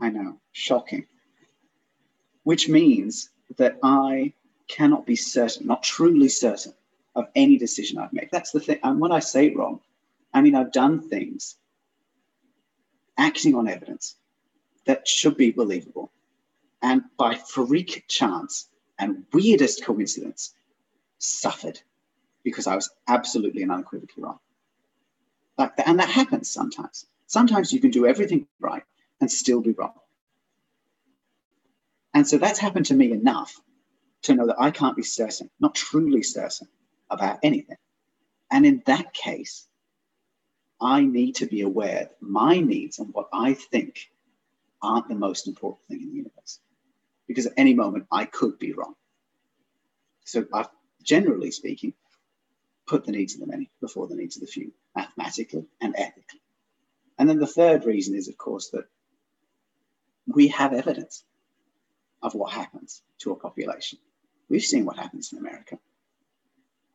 [0.00, 1.06] I know, shocking.
[2.44, 4.34] Which means that I
[4.68, 6.74] cannot be certain, not truly certain,
[7.14, 8.28] of any decision I've made.
[8.32, 8.78] That's the thing.
[8.82, 9.80] And when I say wrong,
[10.32, 11.56] I mean I've done things
[13.16, 14.16] acting on evidence
[14.86, 16.10] that should be believable.
[16.82, 20.52] And by freak chance and weirdest coincidence,
[21.18, 21.80] suffered
[22.42, 24.38] because I was absolutely and unequivocally wrong.
[25.56, 27.06] Like that, and that happens sometimes.
[27.26, 28.82] Sometimes you can do everything right
[29.20, 29.94] and still be wrong.
[32.12, 33.58] And so that's happened to me enough
[34.22, 36.68] to know that I can't be certain, not truly certain,
[37.10, 37.76] about anything.
[38.50, 39.66] And in that case,
[40.80, 44.10] I need to be aware that my needs and what I think
[44.82, 46.60] aren't the most important thing in the universe.
[47.26, 48.94] Because at any moment, I could be wrong.
[50.24, 50.68] So I've
[51.02, 51.94] generally speaking,
[52.86, 56.40] put the needs of the many before the needs of the few, mathematically and ethically.
[57.18, 58.86] And then the third reason is, of course, that
[60.26, 61.24] we have evidence
[62.22, 63.98] of what happens to a population.
[64.48, 65.78] We've seen what happens in America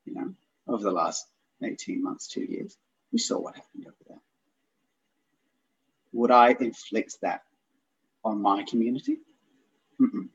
[0.05, 0.33] you know,
[0.67, 1.25] over the last
[1.63, 2.77] 18 months, two years.
[3.11, 4.21] We saw what happened over there.
[6.13, 7.41] Would I inflict that
[8.23, 9.17] on my community?
[9.99, 10.29] Mm-mm.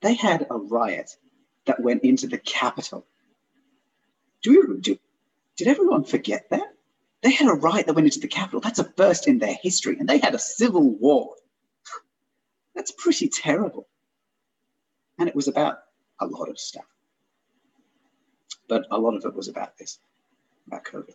[0.00, 1.10] They had a riot
[1.66, 3.06] that went into the Capitol.
[4.42, 4.98] Do we, do,
[5.56, 6.74] did everyone forget that?
[7.22, 8.60] They had a riot that went into the Capitol.
[8.60, 11.36] That's a first in their history, and they had a civil war.
[12.74, 13.88] That's pretty terrible.
[15.18, 15.78] And it was about
[16.20, 16.84] a lot of stuff.
[18.68, 19.98] But a lot of it was about this,
[20.66, 21.14] about COVID,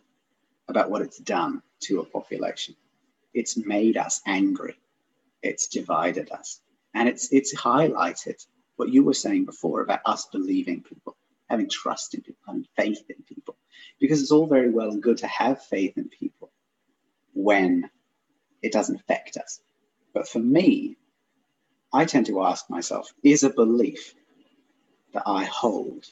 [0.68, 2.76] about what it's done to a population.
[3.34, 4.78] It's made us angry.
[5.42, 6.60] It's divided us.
[6.94, 8.44] And it's it's highlighted
[8.76, 11.16] what you were saying before about us believing people,
[11.48, 13.56] having trust in people, having faith in people.
[14.00, 16.50] Because it's all very well and good to have faith in people
[17.34, 17.90] when
[18.62, 19.60] it doesn't affect us.
[20.12, 20.96] But for me,
[21.92, 24.14] I tend to ask myself, is a belief
[25.12, 26.06] that I hold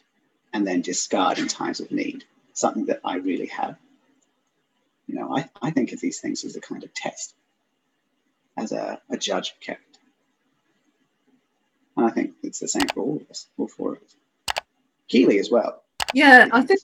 [0.53, 3.77] and then discard in times of need, something that I really have.
[5.07, 7.35] You know, I, I think of these things as a kind of test,
[8.57, 9.85] as a, a judge of character.
[11.97, 14.65] And I think it's the same for all of us, all four of us.
[15.09, 15.83] Keely as well.
[16.15, 16.81] Yeah, I think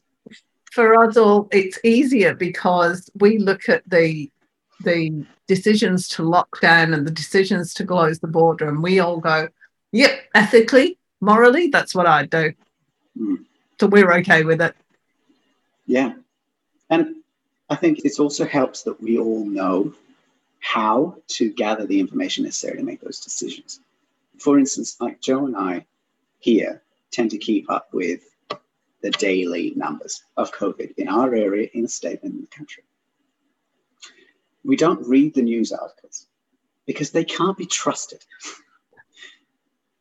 [0.73, 4.31] for us all, it's easier because we look at the
[4.83, 9.19] the decisions to lock down and the decisions to close the border, and we all
[9.19, 9.49] go,
[9.93, 12.53] "Yep, ethically, morally, that's what I'd do."
[13.17, 13.45] Mm.
[13.87, 14.75] We're okay with it.
[15.87, 16.15] Yeah,
[16.91, 17.17] and
[17.69, 19.93] I think it also helps that we all know
[20.61, 23.81] how to gather the information necessary to make those decisions.
[24.39, 25.85] For instance, like Joe and I
[26.39, 28.23] here tend to keep up with
[29.03, 32.83] the daily numbers of COVID in our area, in the state, and in the country.
[34.65, 36.27] We don't read the news articles
[36.87, 38.25] because they can't be trusted.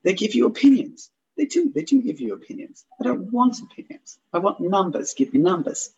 [0.03, 1.11] they give you opinions.
[1.38, 1.71] They do.
[1.73, 2.86] They do give you opinions.
[2.99, 4.19] I don't want opinions.
[4.31, 5.13] I want numbers.
[5.13, 5.93] Give me numbers.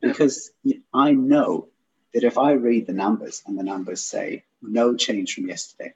[0.00, 0.50] Because
[0.92, 1.68] I know
[2.12, 5.94] that if I read the numbers and the numbers say no change from yesterday,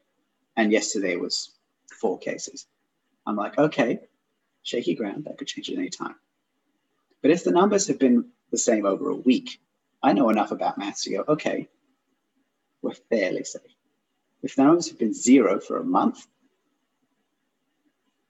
[0.57, 1.53] and yesterday was
[2.01, 2.67] four cases,
[3.27, 4.01] I'm like, okay,
[4.63, 6.15] shaky ground, that could change at any time.
[7.21, 9.61] But if the numbers have been the same over a week,
[10.03, 11.69] I know enough about maths to go, okay,
[12.83, 13.63] we're fairly safe.
[14.43, 16.27] If the numbers have been zero for a month,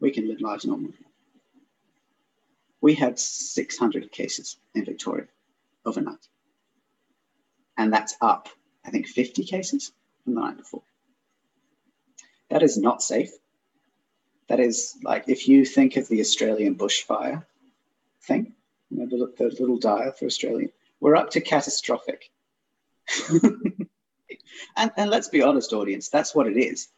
[0.01, 0.95] we can live large normally.
[2.81, 5.27] We had 600 cases in Victoria
[5.85, 6.29] overnight.
[7.77, 8.49] And that's up,
[8.85, 9.93] I think, 50 cases
[10.25, 10.83] from the night before.
[12.51, 13.31] That is not safe.
[14.49, 17.45] That is like if you think of the Australian bushfire
[18.23, 18.55] thing,
[18.91, 20.69] you know, the, the little dial for Australia,
[21.01, 22.31] we're up to catastrophic.
[24.77, 26.89] and, and let's be honest, audience, that's what it is.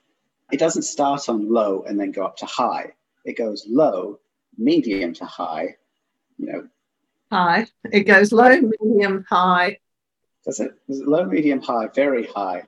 [0.53, 2.93] It doesn't start on low and then go up to high.
[3.25, 4.19] It goes low,
[4.57, 5.77] medium to high,
[6.39, 6.69] you know.
[7.31, 7.67] High.
[7.93, 9.79] It goes low, medium, high.
[10.45, 10.73] Does it?
[10.89, 12.65] Is it low, medium, high, very high?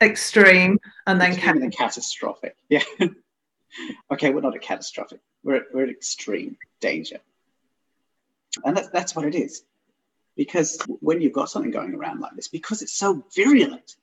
[0.00, 2.56] Extreme and then, extreme and then catastrophic.
[2.68, 2.82] Yeah.
[4.12, 5.20] okay, we're not a catastrophic.
[5.42, 7.18] We're, at, we're at extreme danger.
[8.64, 9.62] And that's, that's what it is.
[10.36, 13.96] Because when you've got something going around like this, because it's so virulent,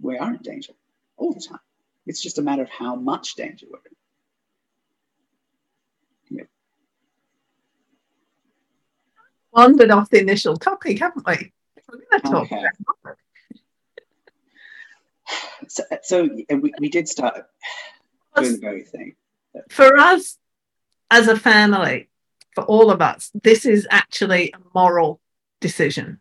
[0.00, 0.74] we are in danger
[1.22, 1.60] all the time.
[2.06, 3.96] It's just a matter of how much danger we're in.
[9.52, 11.52] Wandered off the initial topic, haven't we?
[11.88, 12.64] We're going to talk okay.
[15.68, 17.44] so, so we, we did start
[18.34, 19.14] doing the very thing.
[19.68, 20.38] For us
[21.10, 22.08] as a family,
[22.54, 25.20] for all of us, this is actually a moral
[25.60, 26.18] decision.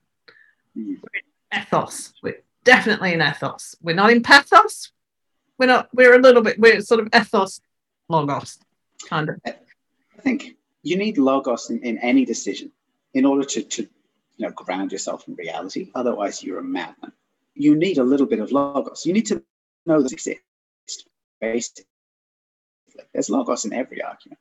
[0.77, 0.97] Mm.
[1.53, 2.13] ethos.
[2.63, 3.75] Definitely in ethos.
[3.81, 4.91] We're not in pathos.
[5.57, 5.89] We're not.
[5.93, 6.59] We're a little bit.
[6.59, 7.61] We're sort of ethos,
[8.09, 8.59] logos,
[9.07, 9.41] kind of.
[9.45, 12.71] I think you need logos in, in any decision
[13.13, 15.89] in order to, to you know ground yourself in reality.
[15.95, 17.11] Otherwise, you're a madman.
[17.53, 19.05] You need a little bit of logos.
[19.05, 19.43] You need to
[19.85, 20.41] know that exists.
[21.39, 21.85] Basically,
[23.13, 24.39] there's logos in every argument.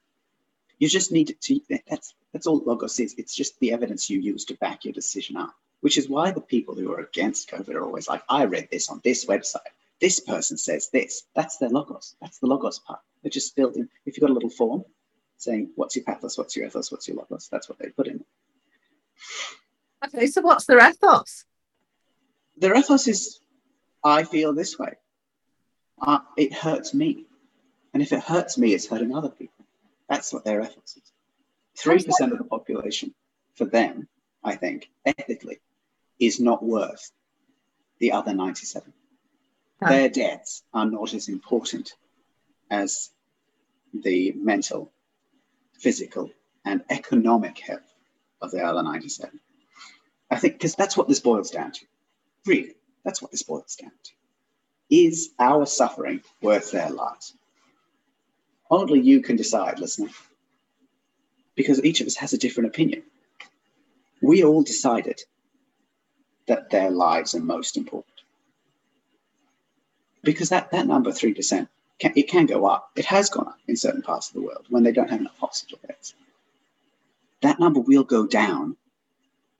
[0.78, 1.60] You just need to.
[1.88, 3.14] That's that's all logos is.
[3.18, 5.54] It's just the evidence you use to back your decision up.
[5.80, 8.90] Which is why the people who are against COVID are always like, I read this
[8.90, 9.70] on this website
[10.00, 11.24] this person says this.
[11.34, 12.16] That's their logos.
[12.20, 13.00] That's the logos part.
[13.22, 13.88] They're just built in.
[14.06, 14.84] If you've got a little form
[15.36, 18.24] saying, what's your pathos, what's your ethos, what's your logos, that's what they put in.
[20.04, 21.44] Okay, so what's their ethos?
[22.56, 23.40] Their ethos is,
[24.02, 24.94] I feel this way.
[26.00, 27.26] Uh, it hurts me.
[27.92, 29.64] And if it hurts me, it's hurting other people.
[30.08, 31.12] That's what their ethos is.
[31.78, 33.14] 3% of the population,
[33.54, 34.08] for them,
[34.42, 35.60] I think, ethically,
[36.20, 37.10] is not worth
[37.98, 38.92] the other 97
[39.88, 41.94] their deaths are not as important
[42.70, 43.10] as
[43.94, 44.92] the mental,
[45.78, 46.30] physical,
[46.64, 47.94] and economic health
[48.42, 49.40] of the other 97.
[50.30, 51.86] I think because that's what this boils down to.
[52.46, 54.12] Really, that's what this boils down to.
[54.90, 57.34] Is our suffering worth their lives?
[58.70, 60.10] Only you can decide, listener,
[61.54, 63.02] because each of us has a different opinion.
[64.22, 65.20] We all decided
[66.50, 68.10] that their lives are most important
[70.24, 71.68] because that, that number, 3%,
[72.00, 72.90] can, it can go up.
[72.96, 75.38] It has gone up in certain parts of the world when they don't have enough
[75.38, 76.12] hospital beds.
[77.42, 78.76] That number will go down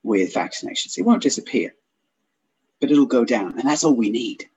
[0.03, 0.97] with vaccinations.
[0.97, 1.73] It won't disappear,
[2.81, 3.57] but it'll go down.
[3.57, 4.49] And that's all we need.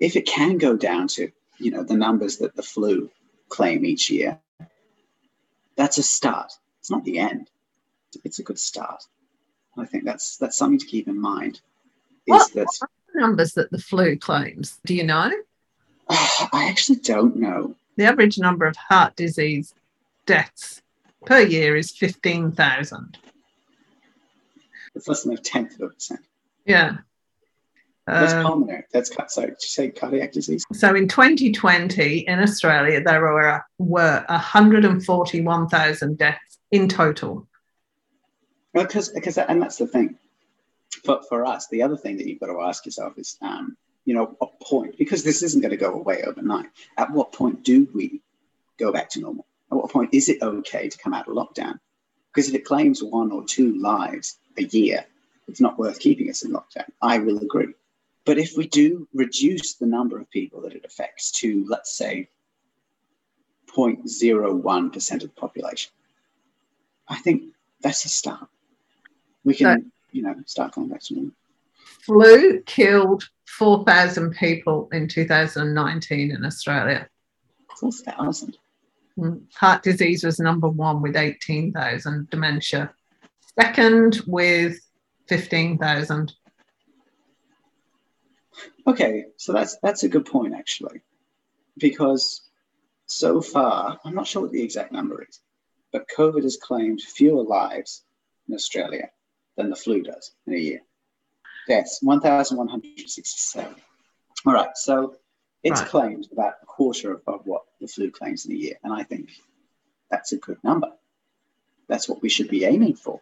[0.00, 3.10] If it can go down to, you know, the numbers that the flu
[3.50, 4.38] claim each year,
[5.76, 6.50] that's a start.
[6.80, 7.50] It's not the end.
[8.24, 9.04] It's a good start.
[9.76, 11.60] I think that's that's something to keep in mind.
[12.26, 14.78] Is what, that numbers that the flu claims?
[14.84, 15.32] Do you know?
[16.08, 17.74] I actually don't know.
[17.96, 19.74] The average number of heart disease
[20.26, 20.82] deaths
[21.24, 23.18] per year is 15,000.
[24.94, 26.20] It's less than a tenth of a percent.
[26.64, 26.98] Yeah.
[28.06, 28.84] That's Um, pulmonary?
[28.92, 29.48] That's sorry.
[29.48, 30.64] Did you say cardiac disease?
[30.72, 37.48] so in 2020 in Australia, there were, were 141,000 deaths in total.
[38.76, 40.18] Because because and that's the thing.
[41.04, 43.74] For for us, the other thing that you've got to ask yourself is, um,
[44.04, 44.98] you know, what point?
[44.98, 46.66] Because this isn't going to go away overnight.
[46.98, 48.20] At what point do we
[48.78, 49.46] go back to normal?
[49.72, 51.78] At what point is it okay to come out of lockdown?
[52.32, 55.06] Because if it claims one or two lives a year,
[55.48, 56.88] it's not worth keeping us in lockdown.
[57.00, 57.72] I will agree.
[58.26, 62.28] But if we do reduce the number of people that it affects to, let's say,
[63.74, 65.92] 0.01% of the population,
[67.08, 68.48] I think that's a start.
[69.46, 71.32] We can, you know, start going back to normal.
[72.04, 77.08] Flu killed 4,000 people in 2019 in Australia.
[77.80, 78.58] 4,000.
[79.18, 79.42] Mm.
[79.54, 82.92] Heart disease was number one with 18,000, dementia
[83.58, 84.78] second with
[85.28, 86.32] 15,000.
[88.86, 91.00] Okay, so that's that's a good point actually,
[91.76, 92.42] because
[93.06, 95.40] so far I'm not sure what the exact number is,
[95.92, 98.04] but COVID has claimed fewer lives
[98.48, 99.10] in Australia
[99.56, 100.82] than the flu does in a year.
[101.66, 103.74] Deaths 1,167.
[104.44, 105.16] All right, so
[105.62, 105.88] it's Right.
[105.90, 109.02] claimed about a quarter of, of what the flu claims in a year, and I
[109.02, 109.30] think
[110.10, 110.92] that's a good number.
[111.88, 113.20] That's what we should be aiming for.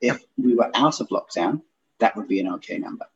[0.00, 1.62] If we were out of lockdown,
[1.98, 3.06] that would be an okay number.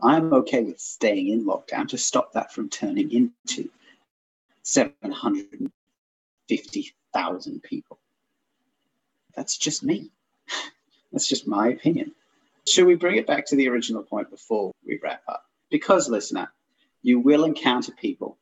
[0.00, 3.70] I'm okay with staying in lockdown to stop that from turning into
[4.62, 7.98] 750,000 people.
[9.34, 10.10] That's just me.
[11.12, 12.12] That's just my opinion.
[12.66, 15.44] Should we bring it back to the original point before we wrap up?
[15.70, 16.50] Because, listener,
[17.02, 18.38] you will encounter people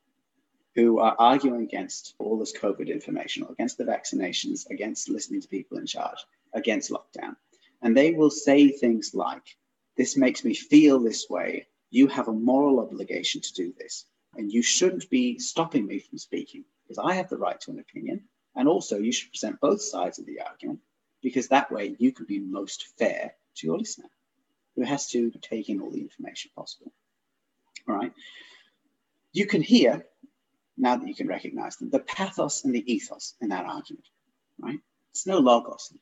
[0.75, 5.49] who are arguing against all this COVID information, or against the vaccinations, against listening to
[5.49, 6.18] people in charge,
[6.53, 7.35] against lockdown.
[7.83, 9.57] And they will say things like,
[9.97, 11.66] this makes me feel this way.
[11.91, 14.05] You have a moral obligation to do this.
[14.37, 17.81] And you shouldn't be stopping me from speaking because I have the right to an
[17.81, 18.23] opinion.
[18.55, 20.81] And also, you should present both sides of the argument
[21.23, 24.09] because that way you can be most fair to your listener
[24.77, 26.93] who has to take in all the information possible.
[27.89, 28.12] All right.
[29.33, 30.07] You can hear,
[30.77, 34.07] now that you can recognize them, the pathos and the ethos in that argument,
[34.59, 34.81] right?
[35.11, 35.93] It's no logos.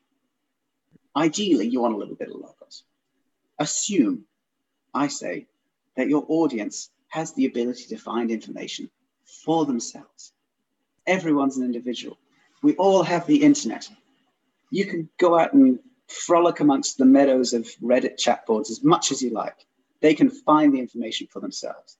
[1.16, 2.84] Ideally, you want a little bit of logos
[3.58, 4.24] assume,
[4.94, 5.46] I say,
[5.96, 8.90] that your audience has the ability to find information
[9.24, 10.32] for themselves.
[11.06, 12.18] Everyone's an individual.
[12.62, 13.88] We all have the internet.
[14.70, 19.12] You can go out and frolic amongst the meadows of Reddit chat boards as much
[19.12, 19.66] as you like.
[20.00, 21.96] They can find the information for themselves.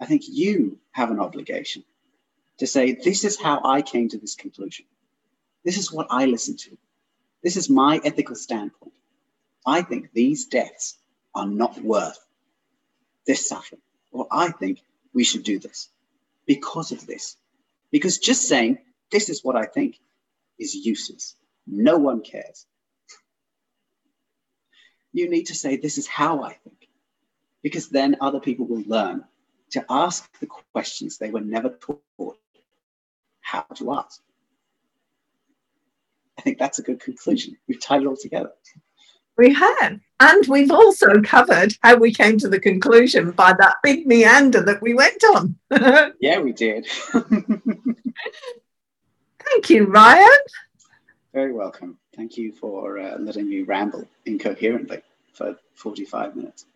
[0.00, 1.84] I think you have an obligation
[2.58, 4.86] to say, this is how I came to this conclusion.
[5.64, 6.76] This is what I listen to.
[7.42, 8.92] This is my ethical standpoint.
[9.66, 10.96] I think these deaths
[11.34, 12.18] are not worth
[13.26, 13.82] this suffering.
[14.12, 15.88] Or I think we should do this
[16.46, 17.36] because of this.
[17.90, 18.78] Because just saying,
[19.10, 19.98] this is what I think,
[20.58, 21.36] is useless.
[21.66, 22.66] No one cares.
[25.12, 26.88] You need to say, this is how I think.
[27.62, 29.24] Because then other people will learn
[29.70, 32.38] to ask the questions they were never taught
[33.40, 34.20] how to ask.
[36.38, 37.56] I think that's a good conclusion.
[37.68, 38.52] We've tied it all together.
[39.36, 40.00] We have.
[40.20, 44.82] And we've also covered how we came to the conclusion by that big meander that
[44.82, 45.56] we went on.
[46.20, 46.86] Yeah, we did.
[49.42, 50.28] Thank you, Ryan.
[51.32, 51.96] Very welcome.
[52.16, 55.00] Thank you for uh, letting me ramble incoherently
[55.32, 56.66] for 45 minutes.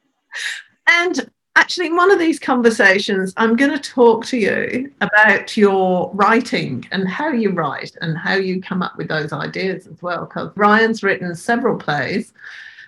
[0.86, 6.12] And actually, in one of these conversations, I'm going to talk to you about your
[6.14, 10.26] writing and how you write and how you come up with those ideas as well.
[10.26, 12.32] Because Ryan's written several plays,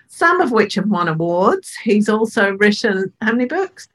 [0.07, 1.75] some of which have won awards.
[1.75, 3.89] He's also written how many books?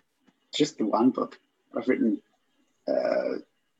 [0.55, 1.39] Just the one book.
[1.75, 2.21] I've written
[2.87, 3.39] uh, a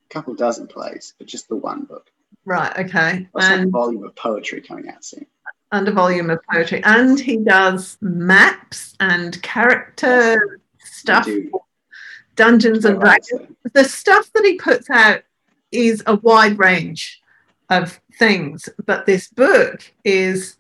[0.09, 2.11] couple dozen plays, but just the one book.
[2.45, 3.29] Right, okay.
[3.37, 5.27] A And volume of poetry coming out soon.
[5.71, 6.83] and a volume of poetry.
[6.85, 11.29] And he does maps and character stuff,
[12.37, 13.55] Dungeons and Dragons.
[13.73, 15.23] The stuff that he puts out
[15.71, 17.21] is a wide range
[17.71, 20.57] of things, but this book is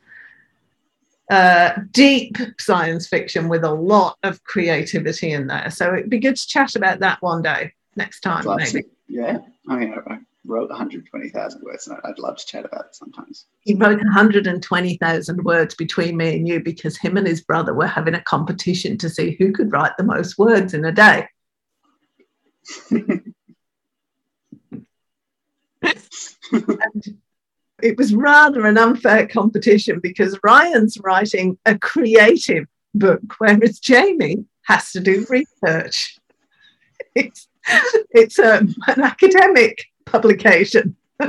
[1.31, 5.71] uh, deep science fiction with a lot of creativity in there.
[5.71, 8.85] So it'd be good to chat about that one day next time, maybe.
[9.09, 13.47] Yeah, I mean, I wrote 120,000 words, and I'd love to chat about it sometimes.
[13.61, 18.15] He wrote 120,000 words between me and you because him and his brother were having
[18.15, 21.29] a competition to see who could write the most words in a day.
[26.53, 27.19] And
[27.83, 34.93] it was rather an unfair competition because Ryan's writing a creative book, whereas Jamie has
[34.93, 36.19] to do research.
[37.15, 37.49] It's,
[38.11, 40.97] it's um, an academic publication.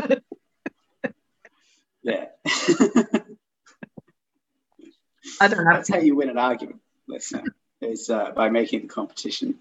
[2.04, 2.26] yeah.
[5.42, 5.74] I don't know.
[5.74, 7.44] That's how you win an argument, listener,
[7.82, 9.56] is uh, by making the competition,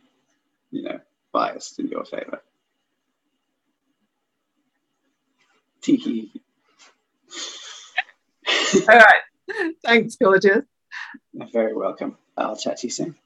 [0.70, 0.98] you know,
[1.32, 2.42] biased in your favor.
[5.80, 6.30] Tiki.
[8.88, 9.22] All right.
[9.84, 10.64] Thanks, gorgeous.
[11.32, 12.16] You're very welcome.
[12.36, 13.16] I'll chat to you soon.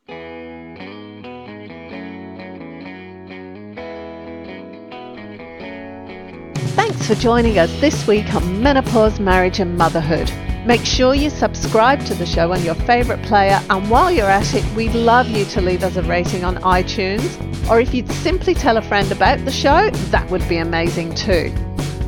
[6.76, 10.30] Thanks for joining us this week on Menopause, Marriage and Motherhood.
[10.66, 14.54] Make sure you subscribe to the show on your favourite player, and while you're at
[14.54, 17.40] it, we'd love you to leave us a rating on iTunes.
[17.70, 21.50] Or if you'd simply tell a friend about the show, that would be amazing too.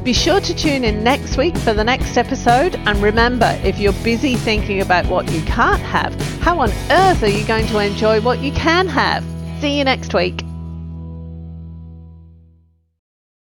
[0.05, 2.75] Be sure to tune in next week for the next episode.
[2.75, 7.29] And remember, if you're busy thinking about what you can't have, how on earth are
[7.31, 9.25] you going to enjoy what you can have?
[9.63, 10.43] See you next week.